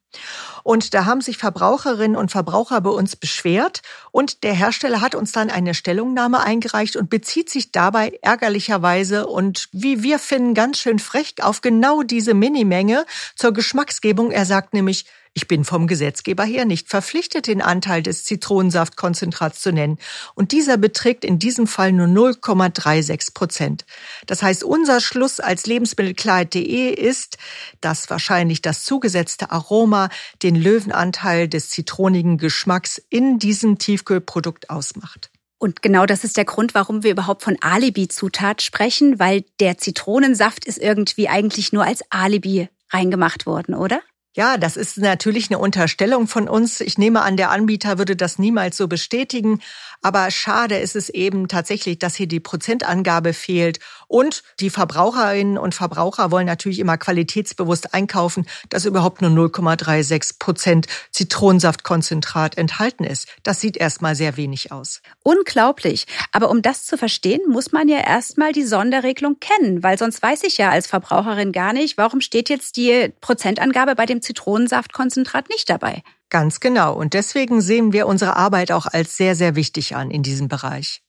Und 0.65 0.95
da 0.95 1.05
haben 1.05 1.21
sich 1.21 1.39
Verbraucherinnen 1.39 2.17
und 2.17 2.31
Verbraucher 2.31 2.81
bei 2.81 2.91
uns 2.91 3.17
beschwert 3.17 3.83
und 4.11 4.43
der 4.43 4.55
Hersteller 4.55 5.01
hat 5.01 5.15
uns 5.15 5.33
dann 5.33 5.51
eine 5.51 5.75
Stellungnahme 5.75 6.41
eingereicht 6.41 6.97
und 6.97 7.11
bezieht 7.11 7.51
sich 7.51 7.73
dabei 7.73 8.19
ärgerlicherweise 8.23 9.27
und 9.27 9.69
wie 9.73 10.03
wir 10.03 10.19
finden 10.19 10.55
ganz 10.55 10.79
schön 10.79 10.99
frech 10.99 11.37
auf 11.43 11.61
genau 11.61 12.03
diese 12.03 12.35
Minimenge 12.35 13.07
zur 13.37 13.53
Geschmacksgebung. 13.53 14.31
Er 14.31 14.47
sagt 14.47 14.75
nämlich, 14.75 15.05
ich 15.39 15.47
bin 15.47 15.65
vom 15.65 15.87
Gesetzgeber 15.87 16.43
her 16.43 16.65
nicht 16.65 16.89
verpflichtet, 16.89 17.47
den 17.47 17.63
Anteil 17.63 18.03
des 18.03 18.25
Zitronensaftkonzentrats 18.25 19.61
zu 19.61 19.71
nennen. 19.71 19.99
Und 20.35 20.51
dieser 20.51 20.77
beträgt 20.79 21.25
in 21.25 21.39
diesem 21.39 21.69
Fall 21.69 21.93
nur 21.93 22.09
0,36 22.09 23.35
Prozent. 23.35 23.87
Das 24.27 24.43
heißt, 24.43 24.65
unser 24.65 25.01
Schluss 25.01 25.39
als 25.39 25.67
Lebensmittelklarheit.de 25.67 26.93
ist, 26.93 27.39
dass 27.81 28.11
wahrscheinlich 28.11 28.63
das 28.63 28.83
zugesetzte 28.85 29.53
Aroma 29.53 30.09
den 30.43 30.57
Löwenanteil 30.57 31.47
des 31.47 31.71
zitronigen 31.71 32.37
Geschmacks 32.39 33.01
in 33.09 33.39
diesem 33.39 33.79
Tiefkühlprodukt 33.79 34.71
ausmacht. 34.71 35.31
Und 35.59 35.83
genau 35.83 36.05
das 36.05 36.25
ist 36.25 36.37
der 36.37 36.47
Grund, 36.47 36.75
warum 36.75 37.05
wir 37.05 37.13
überhaupt 37.13 37.45
von 37.45 37.57
Alibi-Zutat 37.61 38.61
sprechen, 38.61 39.21
weil 39.21 39.45
der 39.61 39.79
Zitronensaft 39.79 40.65
ist 40.65 40.79
irgendwie 40.79 41.29
eigentlich 41.29 41.73
nur 41.73 41.85
als 41.85 42.03
Alibi 42.11 42.69
reingemacht 42.91 43.47
worden, 43.47 43.77
oder? 43.77 44.01
Ja, 44.39 44.57
das 44.57 44.77
ist 44.77 44.99
natürlich 44.99 45.51
eine 45.51 45.59
Unterstellung 45.59 46.29
von 46.29 46.49
uns. 46.49 46.81
Ich 46.81 46.97
nehme 46.97 47.23
an, 47.23 47.37
der 47.37 47.51
Anbieter 47.51 47.99
würde 47.99 48.15
das 48.15 48.39
niemals 48.39 48.77
so 48.77 48.87
bestätigen. 48.87 49.59
Aber 50.01 50.31
schade 50.31 50.79
ist 50.79 50.95
es 50.95 51.09
eben 51.09 51.49
tatsächlich, 51.49 51.99
dass 51.99 52.15
hier 52.15 52.29
die 52.29 52.39
Prozentangabe 52.39 53.33
fehlt. 53.33 53.81
Und 54.07 54.45
die 54.61 54.71
Verbraucherinnen 54.71 55.59
und 55.59 55.75
Verbraucher 55.75 56.31
wollen 56.31 56.47
natürlich 56.47 56.79
immer 56.79 56.97
qualitätsbewusst 56.97 57.95
einkaufen, 57.95 58.47
dass 58.69 58.85
überhaupt 58.85 59.23
nur 59.23 59.31
0,36 59.33 60.39
Prozent 60.39 60.87
Zitronensaftkonzentrat 61.11 62.57
enthalten 62.57 63.03
ist. 63.03 63.27
Das 63.43 63.61
sieht 63.61 63.77
erstmal 63.77 64.15
sehr 64.15 64.37
wenig 64.37 64.71
aus. 64.71 65.03
Unglaublich. 65.25 66.07
Aber 66.31 66.49
um 66.49 66.63
das 66.63 66.87
zu 66.87 66.97
verstehen, 66.97 67.41
muss 67.49 67.73
man 67.73 67.89
ja 67.89 67.99
erstmal 67.99 68.53
die 68.53 68.65
Sonderregelung 68.65 69.41
kennen, 69.41 69.83
weil 69.83 69.99
sonst 69.99 70.23
weiß 70.23 70.45
ich 70.45 70.59
ja 70.59 70.71
als 70.71 70.87
Verbraucherin 70.87 71.51
gar 71.51 71.73
nicht, 71.73 71.99
warum 71.99 72.21
steht 72.21 72.49
jetzt 72.49 72.77
die 72.77 73.13
Prozentangabe 73.21 73.97
bei 73.97 74.07
dem 74.07 74.23
Zitronensaftkonzentrat 74.29 75.49
nicht 75.49 75.71
dabei. 75.71 76.03
Ganz 76.29 76.61
genau. 76.61 76.95
Und 76.95 77.15
deswegen 77.15 77.63
sehen 77.63 77.93
wir 77.95 78.07
unsere 78.07 78.37
Arbeit 78.37 78.73
auch 78.73 78.87
als 78.87 79.17
sehr, 79.17 79.35
sehr 79.35 79.57
wichtig 79.57 79.97
an 79.97 80.11
in 80.11 80.23
diesem 80.23 80.49
Bereich. 80.49 81.03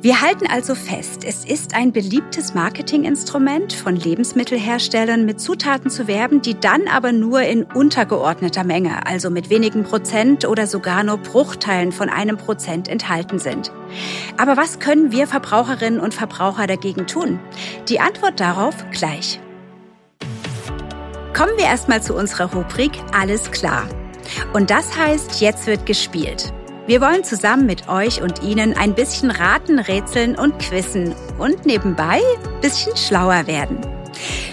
Wir 0.00 0.20
halten 0.20 0.46
also 0.46 0.76
fest, 0.76 1.24
es 1.24 1.44
ist 1.44 1.74
ein 1.74 1.92
beliebtes 1.92 2.54
Marketinginstrument 2.54 3.72
von 3.72 3.96
Lebensmittelherstellern 3.96 5.24
mit 5.24 5.40
Zutaten 5.40 5.90
zu 5.90 6.06
werben, 6.06 6.40
die 6.40 6.54
dann 6.54 6.86
aber 6.86 7.10
nur 7.10 7.40
in 7.42 7.64
untergeordneter 7.64 8.62
Menge, 8.62 9.06
also 9.08 9.28
mit 9.28 9.50
wenigen 9.50 9.82
Prozent 9.82 10.46
oder 10.46 10.68
sogar 10.68 11.02
nur 11.02 11.16
Bruchteilen 11.16 11.90
von 11.90 12.10
einem 12.10 12.36
Prozent 12.36 12.86
enthalten 12.86 13.40
sind. 13.40 13.72
Aber 14.36 14.56
was 14.56 14.78
können 14.78 15.10
wir 15.10 15.26
Verbraucherinnen 15.26 15.98
und 15.98 16.14
Verbraucher 16.14 16.68
dagegen 16.68 17.08
tun? 17.08 17.40
Die 17.88 17.98
Antwort 17.98 18.38
darauf 18.38 18.76
gleich. 18.92 19.40
Kommen 21.38 21.56
wir 21.56 21.66
erstmal 21.66 22.02
zu 22.02 22.16
unserer 22.16 22.52
Rubrik 22.52 22.90
Alles 23.12 23.52
klar. 23.52 23.86
Und 24.54 24.70
das 24.70 24.98
heißt, 24.98 25.40
jetzt 25.40 25.68
wird 25.68 25.86
gespielt. 25.86 26.52
Wir 26.88 27.00
wollen 27.00 27.22
zusammen 27.22 27.64
mit 27.64 27.88
euch 27.88 28.20
und 28.20 28.42
Ihnen 28.42 28.76
ein 28.76 28.92
bisschen 28.92 29.30
raten, 29.30 29.78
rätseln 29.78 30.34
und 30.34 30.58
quizzen 30.58 31.14
und 31.38 31.64
nebenbei 31.64 32.20
ein 32.44 32.60
bisschen 32.60 32.96
schlauer 32.96 33.46
werden. 33.46 33.78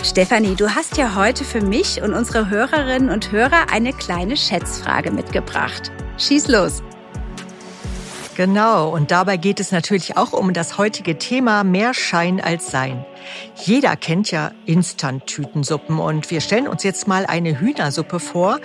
Stefanie, 0.03 0.53
du 0.53 0.75
hast 0.75 0.95
ja 0.97 1.15
heute 1.15 1.43
für 1.43 1.61
mich 1.61 2.03
und 2.03 2.13
unsere 2.13 2.51
Hörerinnen 2.51 3.09
und 3.09 3.31
Hörer 3.31 3.71
eine 3.71 3.91
kleine 3.91 4.37
Schätzfrage 4.37 5.09
mitgebracht. 5.09 5.91
Schieß 6.19 6.49
los! 6.49 6.83
Genau, 8.37 8.89
und 8.89 9.09
dabei 9.09 9.37
geht 9.37 9.59
es 9.59 9.71
natürlich 9.71 10.17
auch 10.17 10.33
um 10.33 10.53
das 10.53 10.77
heutige 10.77 11.17
Thema 11.17 11.63
mehr 11.63 11.95
Schein 11.95 12.39
als 12.39 12.69
Sein. 12.69 13.03
Jeder 13.55 13.95
kennt 13.95 14.31
ja 14.31 14.51
Instant-Tütensuppen 14.65 15.99
und 15.99 16.31
wir 16.31 16.41
stellen 16.41 16.67
uns 16.67 16.83
jetzt 16.83 17.07
mal 17.07 17.25
eine 17.25 17.59
Hühnersuppe 17.59 18.19
vor 18.19 18.59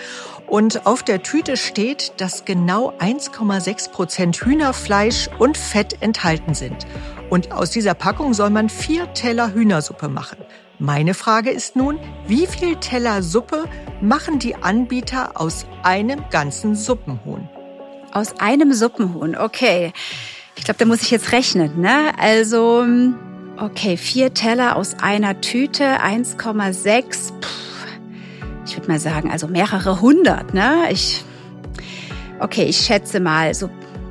und 0.47 0.87
auf 0.87 1.03
der 1.03 1.23
Tüte 1.23 1.57
steht, 1.57 2.13
dass 2.19 2.45
genau 2.45 2.93
1,6 2.99 3.91
Prozent 3.91 4.37
Hühnerfleisch 4.37 5.29
und 5.39 5.57
Fett 5.57 6.03
enthalten 6.03 6.55
sind. 6.55 6.87
Und 7.29 7.53
aus 7.53 7.71
dieser 7.71 7.95
Packung 7.95 8.35
soll 8.35 8.51
man 8.51 8.69
vier 8.69 9.13
Teller 9.13 9.55
Hühnersuppe 9.55 10.09
machen. 10.09 10.39
Meine 10.83 11.13
Frage 11.13 11.51
ist 11.51 11.77
nun, 11.77 11.99
wie 12.27 12.47
viel 12.47 12.77
Teller 12.77 13.23
Suppe 13.23 13.67
machen 14.01 14.39
die 14.39 14.57
Anbieter 14.57 15.39
aus 15.39 15.67
einem 15.83 16.25
ganzen 16.31 16.75
Suppenhuhn? 16.75 17.49
Aus 18.13 18.41
einem 18.41 18.73
Suppenhuhn, 18.73 19.37
okay. 19.37 19.93
Ich 20.57 20.65
glaube, 20.65 20.79
da 20.79 20.87
muss 20.87 21.03
ich 21.03 21.11
jetzt 21.11 21.33
rechnen, 21.33 21.81
ne? 21.81 22.13
Also, 22.19 22.87
okay, 23.61 23.97
vier 23.97 24.33
Teller 24.35 24.77
aus 24.77 24.97
einer 25.01 25.41
Tüte, 25.41 25.85
1,6. 25.85 27.33
Ich 28.67 28.77
würde 28.77 28.89
mal 28.89 28.99
sagen, 28.99 29.31
also 29.31 29.49
mehrere 29.49 30.01
hundert, 30.01 30.55
ne? 30.55 30.89
Ich, 30.91 31.25
okay, 32.39 32.65
ich 32.65 32.79
schätze 32.79 33.21
mal 33.21 33.55
so 33.55 33.69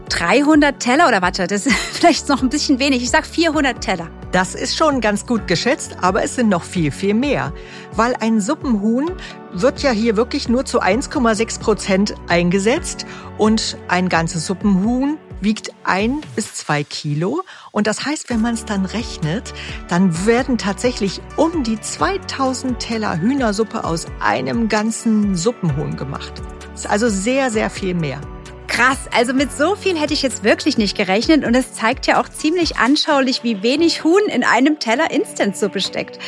300 0.10 0.80
Teller 0.80 1.08
oder 1.08 1.22
warte, 1.22 1.48
das 1.48 1.66
ist 1.66 1.76
vielleicht 1.94 2.30
noch 2.30 2.42
ein 2.42 2.50
bisschen 2.50 2.80
wenig. 2.80 3.02
Ich 3.02 3.10
sag 3.10 3.26
400 3.26 3.82
Teller. 3.82 4.10
Das 4.32 4.54
ist 4.54 4.78
schon 4.78 5.02
ganz 5.02 5.26
gut 5.26 5.48
geschätzt, 5.48 5.98
aber 6.02 6.24
es 6.24 6.36
sind 6.36 6.50
noch 6.50 6.64
viel, 6.64 6.92
viel 6.92 7.16
mehr. 7.16 7.52
Weil 7.94 8.16
ein 8.20 8.42
Suppenhuhn 8.42 9.12
wird 9.54 9.82
ja 9.82 9.90
hier 9.90 10.18
wirklich 10.18 10.48
nur 10.50 10.66
zu 10.66 10.82
1,6 10.82 11.60
Prozent 11.60 12.14
eingesetzt 12.28 13.08
und 13.40 13.78
ein 13.88 14.08
ganzes 14.08 14.46
Suppenhuhn 14.46 15.18
wiegt 15.42 15.72
ein 15.84 16.22
bis 16.36 16.54
zwei 16.54 16.84
Kilo. 16.84 17.44
Und 17.72 17.88
das 17.88 18.06
heißt, 18.06 18.30
wenn 18.30 18.42
man 18.42 18.54
es 18.54 18.66
dann 18.66 18.86
rechnet, 18.86 19.54
dann 19.88 20.26
werden 20.26 20.58
tatsächlich 20.58 21.22
um 21.38 21.64
die 21.64 21.80
2000 21.80 22.80
Teller 22.80 23.20
Hühnersuppe 23.20 23.84
aus 23.84 24.08
einem 24.20 24.70
ganzen 24.70 25.36
Suppenhuhn 25.36 25.98
gemacht. 25.98 26.34
Das 26.72 26.86
ist 26.86 26.90
also 26.90 27.10
sehr, 27.10 27.50
sehr 27.50 27.70
viel 27.70 27.94
mehr. 27.94 28.22
Krass, 28.68 29.10
also 29.12 29.34
mit 29.34 29.52
so 29.52 29.76
viel 29.76 30.00
hätte 30.00 30.14
ich 30.14 30.22
jetzt 30.22 30.44
wirklich 30.44 30.78
nicht 30.78 30.96
gerechnet 30.96 31.44
und 31.44 31.56
es 31.56 31.74
zeigt 31.74 32.08
ja 32.08 32.22
auch 32.22 32.30
ziemlich 32.30 32.78
anschaulich, 32.78 33.44
wie 33.44 33.64
wenig 33.64 34.04
Huhn 34.04 34.22
in 34.28 34.44
einem 34.44 34.80
Teller 34.80 35.12
Instantsuppe 35.12 35.82
steckt. 35.82 36.20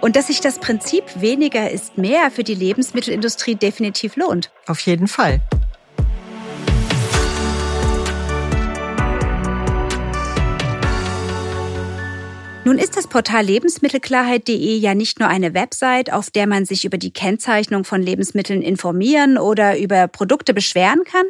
Und 0.00 0.16
dass 0.16 0.26
sich 0.26 0.40
das 0.40 0.58
Prinzip 0.58 1.04
weniger 1.20 1.70
ist 1.70 1.96
mehr 1.96 2.30
für 2.30 2.42
die 2.42 2.54
Lebensmittelindustrie 2.54 3.54
definitiv 3.54 4.16
lohnt. 4.16 4.50
Auf 4.66 4.80
jeden 4.80 5.06
Fall. 5.06 5.40
Nun 12.66 12.78
ist 12.78 12.96
das 12.96 13.08
Portal 13.08 13.44
Lebensmittelklarheit.de 13.44 14.78
ja 14.78 14.94
nicht 14.94 15.20
nur 15.20 15.28
eine 15.28 15.52
Website, 15.52 16.10
auf 16.10 16.30
der 16.30 16.46
man 16.46 16.64
sich 16.64 16.86
über 16.86 16.96
die 16.96 17.12
Kennzeichnung 17.12 17.84
von 17.84 18.00
Lebensmitteln 18.00 18.62
informieren 18.62 19.36
oder 19.36 19.78
über 19.78 20.08
Produkte 20.08 20.54
beschweren 20.54 21.04
kann, 21.04 21.26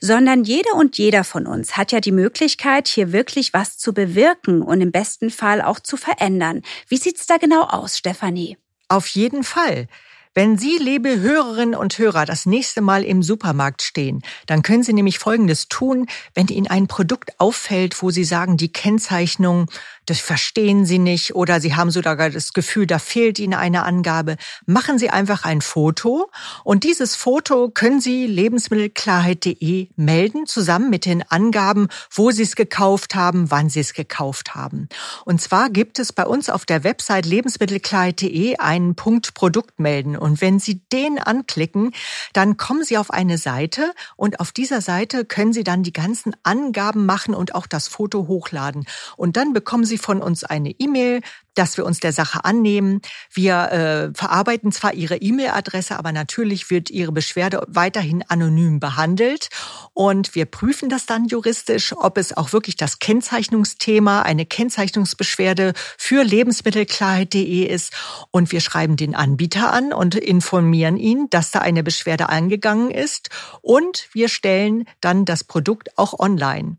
sondern 0.00 0.44
jede 0.44 0.70
und 0.72 0.96
jeder 0.96 1.24
von 1.24 1.46
uns 1.46 1.76
hat 1.76 1.92
ja 1.92 2.00
die 2.00 2.10
Möglichkeit, 2.10 2.88
hier 2.88 3.12
wirklich 3.12 3.52
was 3.52 3.76
zu 3.76 3.92
bewirken 3.92 4.62
und 4.62 4.80
im 4.80 4.90
besten 4.90 5.28
Fall 5.28 5.60
auch 5.60 5.78
zu 5.78 5.98
verändern. 5.98 6.62
Wie 6.88 6.96
sieht's 6.96 7.26
da 7.26 7.36
genau 7.36 7.64
aus, 7.64 7.98
Stefanie? 7.98 8.56
Auf 8.88 9.08
jeden 9.08 9.44
Fall. 9.44 9.88
Wenn 10.34 10.56
Sie, 10.56 10.78
liebe 10.78 11.18
Hörerinnen 11.18 11.74
und 11.74 11.98
Hörer, 11.98 12.24
das 12.24 12.46
nächste 12.46 12.80
Mal 12.80 13.02
im 13.02 13.24
Supermarkt 13.24 13.82
stehen, 13.82 14.22
dann 14.46 14.62
können 14.62 14.84
Sie 14.84 14.92
nämlich 14.92 15.18
Folgendes 15.18 15.66
tun, 15.66 16.06
wenn 16.32 16.46
Ihnen 16.46 16.68
ein 16.68 16.86
Produkt 16.86 17.32
auffällt, 17.40 18.00
wo 18.02 18.10
Sie 18.10 18.22
sagen, 18.22 18.56
die 18.56 18.72
Kennzeichnung 18.72 19.66
das 20.08 20.20
verstehen 20.20 20.86
Sie 20.86 20.98
nicht 20.98 21.34
oder 21.34 21.60
Sie 21.60 21.76
haben 21.76 21.90
sogar 21.90 22.16
das 22.30 22.52
Gefühl, 22.54 22.86
da 22.86 22.98
fehlt 22.98 23.38
Ihnen 23.38 23.54
eine 23.54 23.82
Angabe. 23.82 24.36
Machen 24.64 24.98
Sie 24.98 25.10
einfach 25.10 25.44
ein 25.44 25.60
Foto 25.60 26.30
und 26.64 26.84
dieses 26.84 27.14
Foto 27.14 27.68
können 27.68 28.00
Sie 28.00 28.26
lebensmittelklarheit.de 28.26 29.88
melden, 29.96 30.46
zusammen 30.46 30.88
mit 30.88 31.04
den 31.04 31.22
Angaben, 31.30 31.88
wo 32.10 32.30
Sie 32.30 32.42
es 32.42 32.56
gekauft 32.56 33.14
haben, 33.14 33.50
wann 33.50 33.68
Sie 33.68 33.80
es 33.80 33.92
gekauft 33.92 34.54
haben. 34.54 34.88
Und 35.26 35.42
zwar 35.42 35.68
gibt 35.68 35.98
es 35.98 36.12
bei 36.14 36.24
uns 36.24 36.48
auf 36.48 36.64
der 36.64 36.84
Website 36.84 37.26
lebensmittelklarheit.de 37.26 38.56
einen 38.56 38.94
Punkt 38.94 39.34
Produkt 39.34 39.78
melden 39.78 40.16
und 40.16 40.40
wenn 40.40 40.58
Sie 40.58 40.80
den 40.90 41.18
anklicken, 41.18 41.92
dann 42.32 42.56
kommen 42.56 42.82
Sie 42.82 42.96
auf 42.96 43.10
eine 43.10 43.36
Seite 43.36 43.92
und 44.16 44.40
auf 44.40 44.52
dieser 44.52 44.80
Seite 44.80 45.26
können 45.26 45.52
Sie 45.52 45.64
dann 45.64 45.82
die 45.82 45.92
ganzen 45.92 46.34
Angaben 46.44 47.04
machen 47.04 47.34
und 47.34 47.54
auch 47.54 47.66
das 47.66 47.88
Foto 47.88 48.26
hochladen. 48.26 48.86
Und 49.16 49.36
dann 49.36 49.52
bekommen 49.52 49.84
Sie 49.84 49.97
von 49.98 50.22
uns 50.22 50.44
eine 50.44 50.70
E-Mail 50.70 51.20
dass 51.58 51.76
wir 51.76 51.84
uns 51.84 51.98
der 52.00 52.12
Sache 52.12 52.44
annehmen. 52.44 53.00
Wir 53.32 53.72
äh, 54.12 54.16
verarbeiten 54.16 54.70
zwar 54.70 54.94
Ihre 54.94 55.16
E-Mail-Adresse, 55.16 55.98
aber 55.98 56.12
natürlich 56.12 56.70
wird 56.70 56.88
Ihre 56.90 57.12
Beschwerde 57.12 57.64
weiterhin 57.66 58.22
anonym 58.28 58.78
behandelt. 58.78 59.48
Und 59.92 60.34
wir 60.34 60.46
prüfen 60.46 60.88
das 60.88 61.06
dann 61.06 61.26
juristisch, 61.26 61.92
ob 61.96 62.16
es 62.16 62.36
auch 62.36 62.52
wirklich 62.52 62.76
das 62.76 63.00
Kennzeichnungsthema, 63.00 64.22
eine 64.22 64.46
Kennzeichnungsbeschwerde 64.46 65.72
für 65.96 66.22
Lebensmittelklarheit.de 66.22 67.64
ist. 67.64 67.92
Und 68.30 68.52
wir 68.52 68.60
schreiben 68.60 68.96
den 68.96 69.14
Anbieter 69.14 69.72
an 69.72 69.92
und 69.92 70.14
informieren 70.14 70.96
ihn, 70.96 71.28
dass 71.30 71.50
da 71.50 71.58
eine 71.58 71.82
Beschwerde 71.82 72.28
eingegangen 72.28 72.90
ist. 72.90 73.30
Und 73.62 74.08
wir 74.12 74.28
stellen 74.28 74.84
dann 75.00 75.24
das 75.24 75.42
Produkt 75.42 75.98
auch 75.98 76.18
online. 76.18 76.76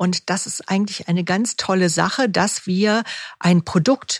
Und 0.00 0.30
das 0.30 0.46
ist 0.46 0.68
eigentlich 0.70 1.08
eine 1.08 1.24
ganz 1.24 1.56
tolle 1.56 1.90
Sache, 1.90 2.28
dass 2.28 2.66
wir 2.66 3.02
ein 3.38 3.64
Produkt 3.64 4.19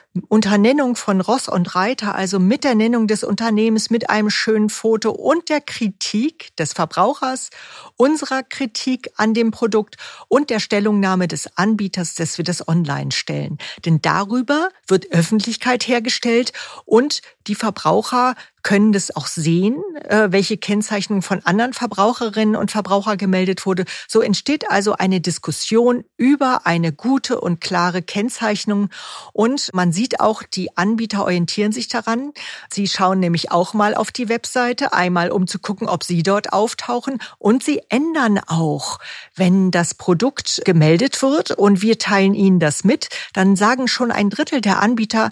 unter 0.27 0.57
Nennung 0.57 0.95
von 0.95 1.21
Ross 1.21 1.47
und 1.47 1.73
Reiter, 1.75 2.15
also 2.15 2.39
mit 2.39 2.63
der 2.63 2.75
Nennung 2.75 3.07
des 3.07 3.23
Unternehmens, 3.23 3.89
mit 3.89 4.09
einem 4.09 4.29
schönen 4.29 4.69
Foto 4.69 5.11
und 5.11 5.47
der 5.49 5.61
Kritik 5.61 6.55
des 6.57 6.73
Verbrauchers, 6.73 7.49
unserer 7.95 8.43
Kritik 8.43 9.11
an 9.15 9.33
dem 9.33 9.51
Produkt 9.51 9.95
und 10.27 10.49
der 10.49 10.59
Stellungnahme 10.59 11.27
des 11.27 11.57
Anbieters, 11.57 12.15
dass 12.15 12.37
wir 12.37 12.43
das 12.43 12.67
online 12.67 13.11
stellen. 13.11 13.57
Denn 13.85 14.01
darüber 14.01 14.69
wird 14.87 15.11
Öffentlichkeit 15.11 15.87
hergestellt 15.87 16.51
und 16.85 17.21
die 17.47 17.55
Verbraucher 17.55 18.35
können 18.63 18.93
das 18.93 19.15
auch 19.15 19.27
sehen, 19.27 19.81
äh, 20.07 20.27
welche 20.31 20.57
Kennzeichnung 20.57 21.21
von 21.21 21.43
anderen 21.45 21.73
Verbraucherinnen 21.73 22.55
und 22.55 22.71
Verbrauchern 22.71 23.17
gemeldet 23.17 23.65
wurde. 23.65 23.85
So 24.07 24.21
entsteht 24.21 24.69
also 24.69 24.93
eine 24.93 25.21
Diskussion 25.21 26.03
über 26.17 26.65
eine 26.65 26.91
gute 26.93 27.41
und 27.41 27.61
klare 27.61 28.01
Kennzeichnung. 28.01 28.89
Und 29.33 29.73
man 29.73 29.91
sieht 29.91 30.00
auch, 30.19 30.43
die 30.43 30.75
Anbieter 30.77 31.23
orientieren 31.23 31.71
sich 31.71 31.87
daran. 31.87 32.33
Sie 32.69 32.87
schauen 32.87 33.19
nämlich 33.19 33.51
auch 33.51 33.73
mal 33.73 33.95
auf 33.95 34.11
die 34.11 34.29
Webseite, 34.29 34.93
einmal 34.93 35.31
um 35.31 35.47
zu 35.47 35.59
gucken, 35.59 35.87
ob 35.87 36.03
sie 36.03 36.23
dort 36.23 36.53
auftauchen. 36.53 37.19
Und 37.37 37.63
sie 37.63 37.81
ändern 37.89 38.39
auch, 38.47 38.99
wenn 39.35 39.71
das 39.71 39.93
Produkt 39.93 40.61
gemeldet 40.65 41.21
wird 41.21 41.51
und 41.51 41.81
wir 41.81 41.99
teilen 41.99 42.33
ihnen 42.33 42.59
das 42.59 42.83
mit, 42.83 43.09
dann 43.33 43.55
sagen 43.55 43.87
schon 43.87 44.11
ein 44.11 44.29
Drittel 44.29 44.61
der 44.61 44.81
Anbieter, 44.81 45.29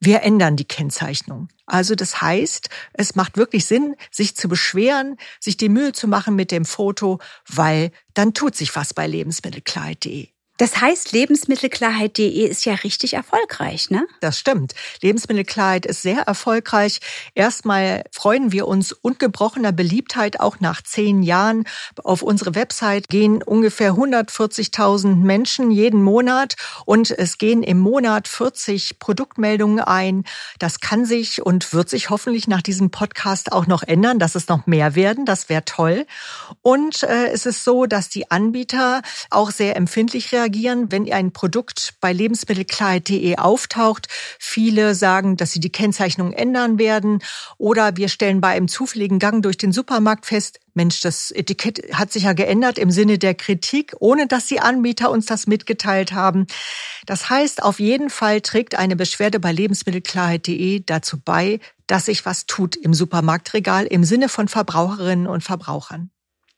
wir 0.00 0.22
ändern 0.22 0.56
die 0.56 0.66
Kennzeichnung. 0.66 1.48
Also 1.64 1.94
das 1.94 2.20
heißt, 2.20 2.68
es 2.92 3.14
macht 3.16 3.36
wirklich 3.36 3.64
Sinn, 3.64 3.96
sich 4.10 4.36
zu 4.36 4.48
beschweren, 4.48 5.16
sich 5.40 5.56
die 5.56 5.68
Mühe 5.68 5.92
zu 5.92 6.06
machen 6.06 6.36
mit 6.36 6.50
dem 6.50 6.64
Foto, 6.64 7.18
weil 7.48 7.90
dann 8.14 8.34
tut 8.34 8.54
sich 8.54 8.76
was 8.76 8.94
bei 8.94 9.06
lebensmittelkleid.de. 9.06 10.35
Das 10.58 10.80
heißt, 10.80 11.12
Lebensmittelklarheit.de 11.12 12.46
ist 12.46 12.64
ja 12.64 12.74
richtig 12.74 13.14
erfolgreich, 13.14 13.90
ne? 13.90 14.06
Das 14.20 14.38
stimmt. 14.38 14.74
Lebensmittelklarheit 15.02 15.84
ist 15.84 16.00
sehr 16.00 16.22
erfolgreich. 16.22 17.00
Erstmal 17.34 18.04
freuen 18.10 18.52
wir 18.52 18.66
uns 18.66 18.92
ungebrochener 18.92 19.72
Beliebtheit 19.72 20.40
auch 20.40 20.60
nach 20.60 20.80
zehn 20.80 21.22
Jahren. 21.22 21.64
Auf 22.02 22.22
unsere 22.22 22.54
Website 22.54 23.08
gehen 23.08 23.42
ungefähr 23.42 23.92
140.000 23.92 25.16
Menschen 25.16 25.70
jeden 25.70 26.02
Monat 26.02 26.54
und 26.86 27.10
es 27.10 27.36
gehen 27.36 27.62
im 27.62 27.78
Monat 27.78 28.26
40 28.26 28.98
Produktmeldungen 28.98 29.80
ein. 29.80 30.24
Das 30.58 30.80
kann 30.80 31.04
sich 31.04 31.44
und 31.44 31.74
wird 31.74 31.90
sich 31.90 32.08
hoffentlich 32.08 32.48
nach 32.48 32.62
diesem 32.62 32.90
Podcast 32.90 33.52
auch 33.52 33.66
noch 33.66 33.82
ändern, 33.82 34.18
dass 34.18 34.34
es 34.34 34.48
noch 34.48 34.66
mehr 34.66 34.94
werden. 34.94 35.26
Das 35.26 35.50
wäre 35.50 35.66
toll. 35.66 36.06
Und 36.62 37.02
äh, 37.02 37.26
es 37.26 37.44
ist 37.44 37.62
so, 37.62 37.84
dass 37.84 38.08
die 38.08 38.30
Anbieter 38.30 39.02
auch 39.28 39.50
sehr 39.50 39.76
empfindlich 39.76 40.32
reagieren 40.32 40.45
reagieren, 40.46 40.92
wenn 40.92 41.12
ein 41.12 41.32
Produkt 41.32 41.94
bei 42.00 42.12
lebensmittelklarheit.de 42.12 43.36
auftaucht. 43.36 44.06
Viele 44.38 44.94
sagen, 44.94 45.36
dass 45.36 45.52
sie 45.52 45.60
die 45.60 45.72
Kennzeichnung 45.72 46.32
ändern 46.32 46.78
werden. 46.78 47.18
Oder 47.58 47.96
wir 47.96 48.08
stellen 48.08 48.40
bei 48.40 48.48
einem 48.48 48.68
zufälligen 48.68 49.18
Gang 49.18 49.42
durch 49.42 49.58
den 49.58 49.72
Supermarkt 49.72 50.26
fest, 50.26 50.60
Mensch, 50.74 51.00
das 51.00 51.30
Etikett 51.30 51.94
hat 51.94 52.12
sich 52.12 52.24
ja 52.24 52.34
geändert 52.34 52.76
im 52.78 52.90
Sinne 52.90 53.18
der 53.18 53.34
Kritik, 53.34 53.94
ohne 53.98 54.26
dass 54.26 54.44
die 54.44 54.60
Anbieter 54.60 55.10
uns 55.10 55.24
das 55.24 55.46
mitgeteilt 55.46 56.12
haben. 56.12 56.46
Das 57.06 57.30
heißt, 57.30 57.62
auf 57.62 57.80
jeden 57.80 58.10
Fall 58.10 58.42
trägt 58.42 58.74
eine 58.74 58.94
Beschwerde 58.94 59.40
bei 59.40 59.52
lebensmittelklarheit.de 59.52 60.82
dazu 60.84 61.18
bei, 61.18 61.60
dass 61.86 62.06
sich 62.06 62.26
was 62.26 62.44
tut 62.44 62.76
im 62.76 62.92
Supermarktregal 62.92 63.86
im 63.86 64.04
Sinne 64.04 64.28
von 64.28 64.48
Verbraucherinnen 64.48 65.26
und 65.26 65.42
Verbrauchern. 65.42 66.10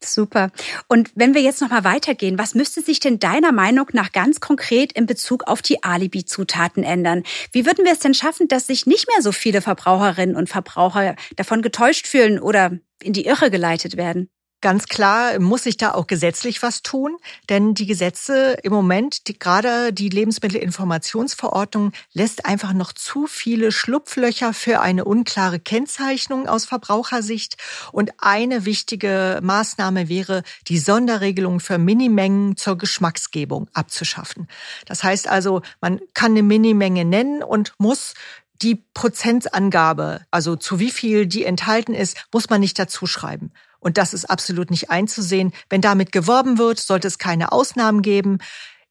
Super. 0.03 0.51
Und 0.87 1.11
wenn 1.17 1.35
wir 1.35 1.43
jetzt 1.43 1.61
noch 1.61 1.71
mal 1.71 1.83
weitergehen, 1.83 2.39
was 2.39 2.55
müsste 2.55 2.83
sich 2.83 3.01
denn 3.01 3.19
deiner 3.19 3.51
Meinung 3.51 3.89
nach 3.93 4.13
ganz 4.13 4.41
konkret 4.41 4.93
in 4.93 5.07
Bezug 5.07 5.45
auf 5.49 5.61
die 5.61 5.83
Alibi-Zutaten 5.83 6.85
ändern? 6.85 7.25
Wie 7.53 7.67
würden 7.67 7.85
wir 7.85 7.93
es 7.93 7.99
denn 7.99 8.15
schaffen, 8.15 8.47
dass 8.47 8.69
sich 8.69 8.87
nicht 8.87 9.09
mehr 9.09 9.23
so 9.23 9.33
viele 9.33 9.61
Verbraucherinnen 9.61 10.37
und 10.37 10.49
Verbraucher 10.49 11.17
davon 11.37 11.63
getäuscht 11.63 12.07
fühlen 12.07 12.39
oder 12.39 12.79
in 13.03 13.13
die 13.13 13.27
Irre 13.27 13.51
geleitet 13.51 13.97
werden? 13.97 14.31
Ganz 14.61 14.87
klar 14.87 15.39
muss 15.39 15.63
sich 15.63 15.77
da 15.77 15.95
auch 15.95 16.09
gesetzlich 16.09 16.63
was 16.65 16.83
tun, 16.83 17.17
denn 17.49 17.75
die 17.75 17.87
Gesetze 17.87 18.57
im 18.65 18.73
Moment, 18.73 19.29
die, 19.29 19.39
gerade 19.39 19.93
die 19.93 20.09
Lebensmittelinformationsverordnung, 20.09 21.93
lässt 22.13 22.45
einfach 22.45 22.73
noch 22.73 22.93
zu 22.93 23.29
viele 23.29 23.71
Schlupflöcher 23.71 24.53
für 24.53 24.81
eine 24.81 25.05
unklare 25.05 25.61
Kennzeichnung 25.61 26.49
aus 26.49 26.65
Verbrauchersicht. 26.65 27.57
Und 27.93 28.11
eine 28.19 28.65
wichtige 28.65 29.39
Maßnahme 29.45 30.09
wäre, 30.09 30.43
die 30.67 30.79
Sonderregelung 30.79 31.61
für 31.61 31.79
Minimengen 31.79 32.57
zur 32.57 32.77
Geschmacksgebung 32.77 33.69
abzuschaffen. 33.75 34.49
Das 34.87 35.05
heißt 35.05 35.29
also, 35.29 35.63
man 35.81 36.01
kann 36.15 36.33
eine 36.33 36.43
Minimenge 36.43 37.05
nennen 37.05 37.45
und 37.45 37.75
muss 37.79 38.15
die 38.61 38.75
Prozentangabe, 38.93 40.23
also 40.33 40.57
zu 40.57 40.81
wie 40.81 40.91
viel 40.91 41.27
die 41.27 41.45
enthalten 41.45 41.95
ist, 41.95 42.17
muss 42.33 42.51
man 42.51 42.61
nicht 42.61 42.77
dazu 42.77 43.07
schreiben. 43.07 43.53
Und 43.81 43.99
das 43.99 44.15
ist 44.15 44.25
absolut 44.25 44.71
nicht 44.71 44.91
einzusehen. 44.91 45.53
Wenn 45.69 45.81
damit 45.81 46.13
geworben 46.13 46.59
wird, 46.59 46.79
sollte 46.79 47.09
es 47.09 47.19
keine 47.19 47.53
Ausnahmen 47.53 48.03
geben. 48.03 48.39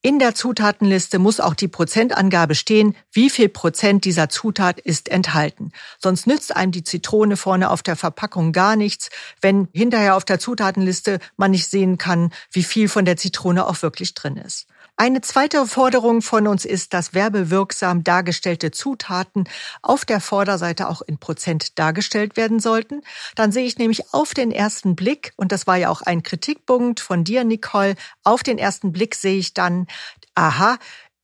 In 0.08 0.20
der 0.20 0.34
Zutatenliste 0.34 1.20
muss 1.20 1.42
auch 1.42 1.54
die 1.54 1.68
Prozentangabe 1.68 2.56
stehen, 2.56 2.96
wie 3.12 3.30
viel 3.30 3.50
Prozent 3.50 4.06
dieser 4.06 4.30
Zutat 4.30 4.80
ist 4.80 5.10
enthalten. 5.10 5.74
Sonst 6.00 6.28
nützt 6.28 6.56
einem 6.56 6.72
die 6.72 6.86
Zitrone 6.86 7.36
vorne 7.36 7.70
auf 7.70 7.84
der 7.84 7.98
Verpackung 7.98 8.54
gar 8.54 8.78
nichts, 8.78 9.10
wenn 9.42 9.68
hinterher 9.74 10.16
auf 10.16 10.24
der 10.24 10.40
Zutatenliste 10.40 11.20
man 11.36 11.52
nicht 11.52 11.70
sehen 11.70 11.98
kann, 11.98 12.32
wie 12.54 12.64
viel 12.64 12.88
von 12.88 13.04
der 13.04 13.18
Zitrone 13.18 13.68
auch 13.68 13.82
wirklich 13.82 14.14
drin 14.14 14.38
ist. 14.38 14.68
Eine 15.00 15.22
zweite 15.22 15.68
Forderung 15.68 16.24
von 16.24 16.48
uns 16.48 16.66
ist, 16.66 16.92
dass 16.92 17.14
werbewirksam 17.14 18.04
dargestellte 18.04 18.72
Zutaten 18.72 19.48
auf 19.84 20.06
der 20.06 20.20
Vorderseite 20.20 20.90
auch 20.90 21.04
in 21.04 21.20
Prozent 21.20 21.78
dargestellt 21.78 22.36
werden 22.36 22.60
sollten. 22.60 23.04
Dann 23.36 23.52
sehe 23.52 23.68
ich 23.68 23.78
nämlich 23.78 24.12
auf 24.12 24.34
den 24.34 24.52
ersten 24.52 24.96
Blick, 24.96 25.34
und 25.36 25.52
das 25.52 25.68
war 25.68 25.76
ja 25.76 25.90
auch 25.90 26.02
ein 26.02 26.24
Kritikpunkt 26.24 27.00
von 27.00 27.24
dir, 27.24 27.44
Nicole, 27.44 27.94
auf 28.28 28.44
den 28.44 28.58
ersten 28.58 28.92
Blick 28.92 29.16
sehe 29.16 29.38
ich 29.38 29.54
dann, 29.54 29.88
aha, 30.36 30.78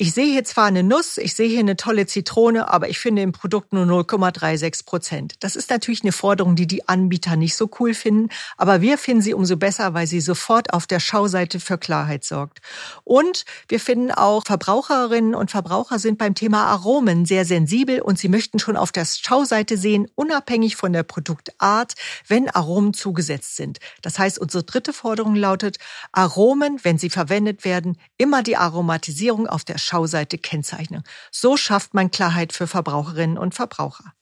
ich 0.03 0.11
sehe 0.11 0.25
hier 0.25 0.43
zwar 0.43 0.65
eine 0.65 0.83
Nuss, 0.83 1.17
ich 1.17 1.33
sehe 1.33 1.47
hier 1.47 1.61
eine 1.61 1.77
tolle 1.77 2.05
Zitrone, 2.05 2.69
aber 2.69 2.89
ich 2.89 2.99
finde 2.99 3.21
im 3.21 3.31
Produkt 3.31 3.71
nur 3.71 3.85
0,36 3.85 4.85
Prozent. 4.85 5.35
Das 5.39 5.55
ist 5.55 5.69
natürlich 5.69 6.03
eine 6.03 6.11
Forderung, 6.11 6.57
die 6.57 6.67
die 6.67 6.89
Anbieter 6.89 7.37
nicht 7.37 7.55
so 7.55 7.69
cool 7.79 7.93
finden, 7.93 8.27
aber 8.57 8.81
wir 8.81 8.97
finden 8.97 9.21
sie 9.21 9.33
umso 9.33 9.55
besser, 9.55 9.93
weil 9.93 10.05
sie 10.05 10.19
sofort 10.19 10.73
auf 10.73 10.87
der 10.87 10.99
Schauseite 10.99 11.61
für 11.61 11.77
Klarheit 11.77 12.25
sorgt. 12.25 12.59
Und 13.05 13.45
wir 13.69 13.79
finden 13.79 14.11
auch, 14.11 14.43
Verbraucherinnen 14.45 15.35
und 15.35 15.51
Verbraucher 15.51 15.99
sind 15.99 16.17
beim 16.17 16.35
Thema 16.35 16.65
Aromen 16.65 17.25
sehr 17.25 17.45
sensibel 17.45 18.01
und 18.01 18.19
sie 18.19 18.27
möchten 18.27 18.59
schon 18.59 18.75
auf 18.75 18.91
der 18.91 19.05
Schauseite 19.05 19.77
sehen, 19.77 20.11
unabhängig 20.15 20.75
von 20.75 20.91
der 20.91 21.03
Produktart, 21.03 21.93
wenn 22.27 22.49
Aromen 22.49 22.93
zugesetzt 22.93 23.55
sind. 23.55 23.79
Das 24.01 24.19
heißt, 24.19 24.37
unsere 24.37 24.65
dritte 24.65 24.91
Forderung 24.91 25.37
lautet, 25.37 25.77
Aromen, 26.11 26.81
wenn 26.83 26.97
sie 26.97 27.09
verwendet 27.09 27.63
werden, 27.63 27.97
immer 28.17 28.43
die 28.43 28.57
Aromatisierung 28.57 29.47
auf 29.47 29.63
der 29.63 29.77
Schauseite 29.77 29.92
kennzeichnen. 30.37 31.03
So 31.31 31.57
schafft 31.57 31.93
man 31.93 32.11
Klarheit 32.11 32.53
für 32.53 32.67
Verbraucherinnen 32.67 33.37
und 33.37 33.55
Verbraucher. 33.55 34.13